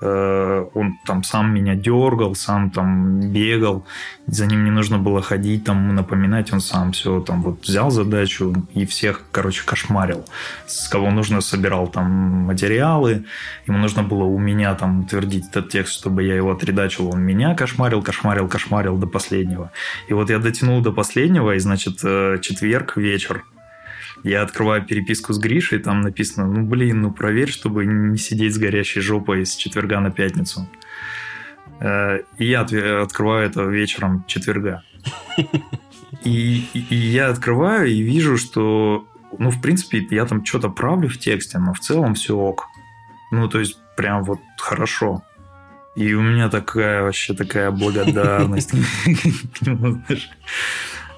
[0.00, 3.86] он там сам меня дергал, сам там бегал,
[4.26, 8.54] за ним не нужно было ходить, там напоминать, он сам все там вот взял задачу
[8.74, 10.24] и всех, короче, кошмарил.
[10.66, 13.24] С кого нужно собирал там материалы,
[13.66, 17.54] ему нужно было у меня там утвердить этот текст, чтобы я его отредачил, он меня
[17.54, 19.72] кошмарил, кошмарил, кошмарил до последнего.
[20.08, 23.44] И вот я дотянул до последнего, и, значит, э, четверг вечер,
[24.30, 28.58] я открываю переписку с Гришей, там написано, ну, блин, ну, проверь, чтобы не сидеть с
[28.58, 30.68] горящей жопой с четверга на пятницу.
[31.80, 32.60] Э, И я
[33.02, 34.82] открываю это вечером четверга.
[36.24, 39.06] И, и- и я открываю и вижу, что,
[39.38, 42.66] ну, в принципе, я там что-то правлю в тексте, но в целом все ок.
[43.30, 45.22] Ну, то есть, прям вот хорошо.
[45.94, 48.70] И у меня такая вообще такая благодарность.
[48.70, 50.00] к нему.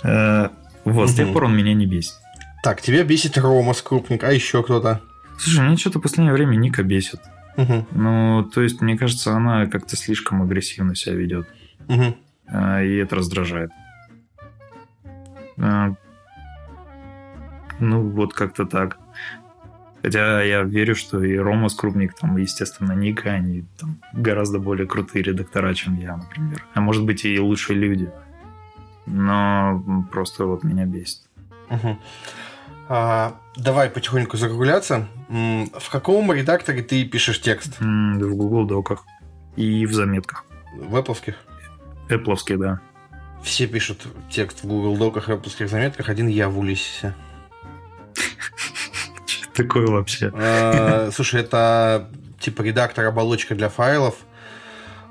[0.04, 0.48] Э,
[0.84, 2.14] Вот, с тех пор он меня не бесит.
[2.62, 5.00] Так, тебя бесит Рома Скрупник, а еще кто-то?
[5.38, 7.20] Слушай, меня что-то в последнее время Ника бесит.
[7.56, 7.86] Мгм.
[7.92, 11.48] Ну, то есть, мне кажется, она как-то слишком агрессивно себя ведет.
[11.88, 12.14] Мгм.
[12.48, 13.70] А, И это раздражает.
[15.58, 15.94] А,
[17.80, 18.98] Ну, вот как-то так.
[20.02, 25.22] Хотя я верю, что и Рома Скрупник, там, естественно, Ника, они там гораздо более крутые
[25.22, 26.64] редактора, чем я, например.
[26.74, 28.10] А может быть, и лучшие люди.
[29.06, 31.22] Но просто вот меня бесит.
[32.90, 35.08] А, давай потихоньку закругляться.
[35.28, 37.78] В каком редакторе ты пишешь текст?
[37.80, 39.04] В Google Доках.
[39.56, 40.44] И в заметках.
[40.74, 41.34] В Apple?
[42.08, 42.80] Эппловские, да.
[43.42, 47.14] Все пишут текст в Google Доках и Apple заметках, один я в Улиссе.
[49.26, 50.32] Что такое вообще?
[50.34, 52.10] А, Слушай, это
[52.40, 54.16] типа редактор оболочка для файлов.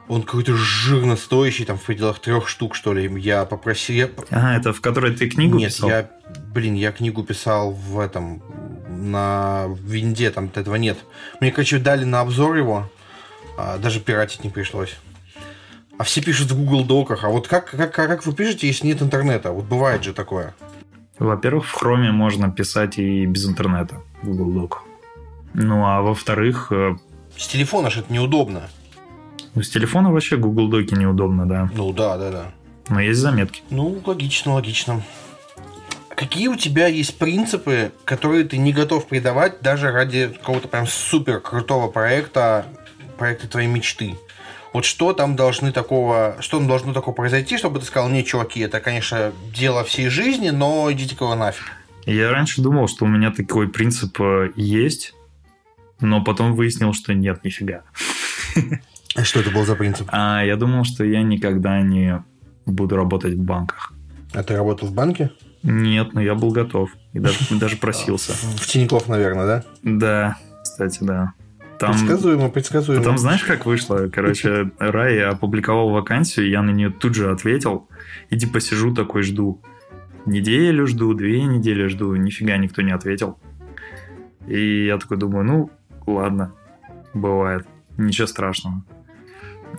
[0.07, 3.11] Он какой-то жирно стоящий, там в пределах трех штук, что ли.
[3.19, 3.95] Я попросил...
[3.95, 5.89] я- А, это в которой ты книгу Нет, писал?
[5.89, 6.09] я,
[6.53, 8.41] блин, я книгу писал в этом,
[8.87, 10.97] на винде, там этого нет.
[11.41, 12.89] Мне, короче, дали на обзор его,
[13.57, 14.95] а, даже пиратить не пришлось.
[15.97, 17.23] А все пишут в Google Доках.
[17.25, 19.51] А вот как, как, как вы пишете, если нет интернета?
[19.51, 20.53] Вот бывает же такое.
[21.19, 24.73] Во-первых, в Chrome можно писать и без интернета в Google Doc.
[25.53, 26.95] Ну, а во-вторых, э,
[27.35, 28.69] С телефона же это неудобно.
[29.55, 31.69] Ну, с телефона вообще Google Доки неудобно, да.
[31.73, 32.51] Ну да, да, да.
[32.89, 33.61] Но есть заметки.
[33.69, 35.01] Ну, логично, логично.
[36.09, 41.39] Какие у тебя есть принципы, которые ты не готов предавать даже ради какого-то прям супер
[41.39, 42.65] крутого проекта,
[43.17, 44.15] проекта твоей мечты?
[44.73, 48.61] Вот что там должны такого, что там должно такого произойти, чтобы ты сказал, не, чуваки,
[48.61, 51.65] это, конечно, дело всей жизни, но идите-ка вы нафиг.
[52.05, 55.13] Я раньше думал, что у меня такой принцип э, есть,
[55.99, 57.83] но потом выяснил, что нет, нифига.
[59.17, 60.07] А что это был за принцип?
[60.11, 62.23] А я думал, что я никогда не
[62.67, 63.91] буду работать в банках.
[64.31, 65.31] А ты работал в банке?
[65.63, 66.91] Нет, но я был готов.
[67.13, 68.33] И даже, даже просился.
[68.33, 69.63] В Тинькофф, наверное, да?
[69.81, 71.33] Да, кстати, да.
[71.79, 73.01] Там, Предсказуемо, предсказуемо.
[73.01, 74.07] Потом знаешь, как вышло?
[74.07, 77.89] Короче, Рай опубликовал вакансию, я на нее тут же ответил.
[78.29, 79.63] И типа сижу такой, жду.
[80.27, 83.39] неделю жду, две недели жду, нифига никто не ответил.
[84.47, 85.71] И я такой думаю, ну,
[86.05, 86.53] ладно,
[87.15, 87.65] бывает,
[87.97, 88.83] ничего страшного.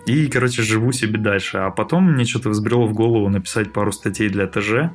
[0.05, 1.57] И, короче, живу себе дальше.
[1.57, 4.91] А потом мне что-то взбрело в голову написать пару статей для ТЖ.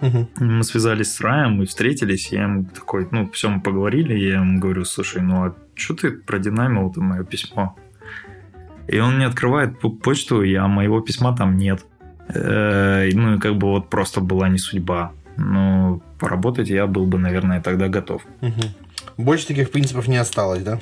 [0.00, 0.28] Мгм.
[0.38, 4.60] Мы связались с Раем, мы встретились, я ему такой, ну, все мы поговорили, я ему
[4.60, 7.76] говорю, слушай, ну, а что ты продинамил это мое письмо?
[8.86, 11.84] И он мне открывает по- почту, и а моего письма там нет.
[12.28, 15.12] Э, Ну, и как бы вот просто была не судьба.
[15.36, 18.22] Ну, поработать я был бы, наверное, тогда готов.
[18.40, 18.62] Мгм.
[19.16, 20.78] Больше таких принципов не осталось, да?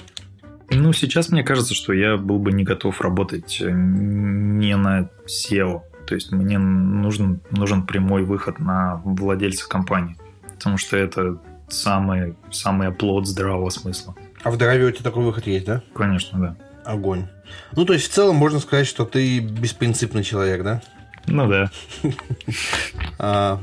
[0.71, 5.83] Ну, сейчас мне кажется, что я был бы не готов работать э, не на SEO.
[6.07, 10.17] То есть мне нужен, нужен прямой выход на владельца компании.
[10.55, 11.39] Потому что это
[11.69, 14.14] самый, самый оплот здравого смысла.
[14.43, 15.83] А в Дрове у тебя такой выход есть, да?
[15.95, 16.57] Конечно, да.
[16.85, 17.27] Огонь.
[17.75, 20.83] Ну, то есть, в целом можно сказать, что ты беспринципный человек, да?
[21.27, 21.71] Ну да.
[23.19, 23.61] А,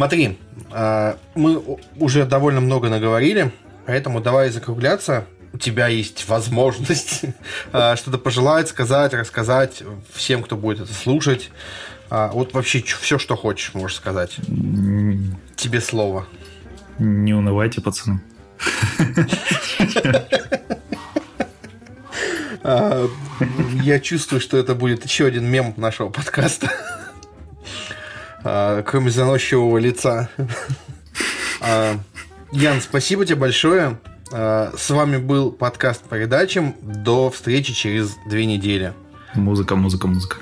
[0.00, 0.38] Смотри,
[0.70, 1.62] а, мы
[1.98, 3.52] уже довольно много наговорили,
[3.86, 5.26] поэтому давай закругляться.
[5.52, 7.22] У тебя есть возможность
[7.72, 9.82] а, что-то пожелать, сказать, рассказать
[10.14, 11.50] всем, кто будет это слушать.
[12.08, 14.36] А, Вот вообще все, что хочешь, можешь сказать.
[15.56, 16.26] Тебе слово.
[16.98, 18.20] Не унывайте, пацаны.
[22.62, 23.08] А,
[23.82, 26.70] Я чувствую, что это будет еще один мем нашего подкаста.
[28.42, 30.28] Кроме заносчивого лица.
[32.52, 33.98] Ян, спасибо тебе большое.
[34.32, 36.74] А, С вами был подкаст по передачам.
[36.82, 38.92] До встречи через две недели.
[39.34, 40.36] Музыка, музыка, музыка.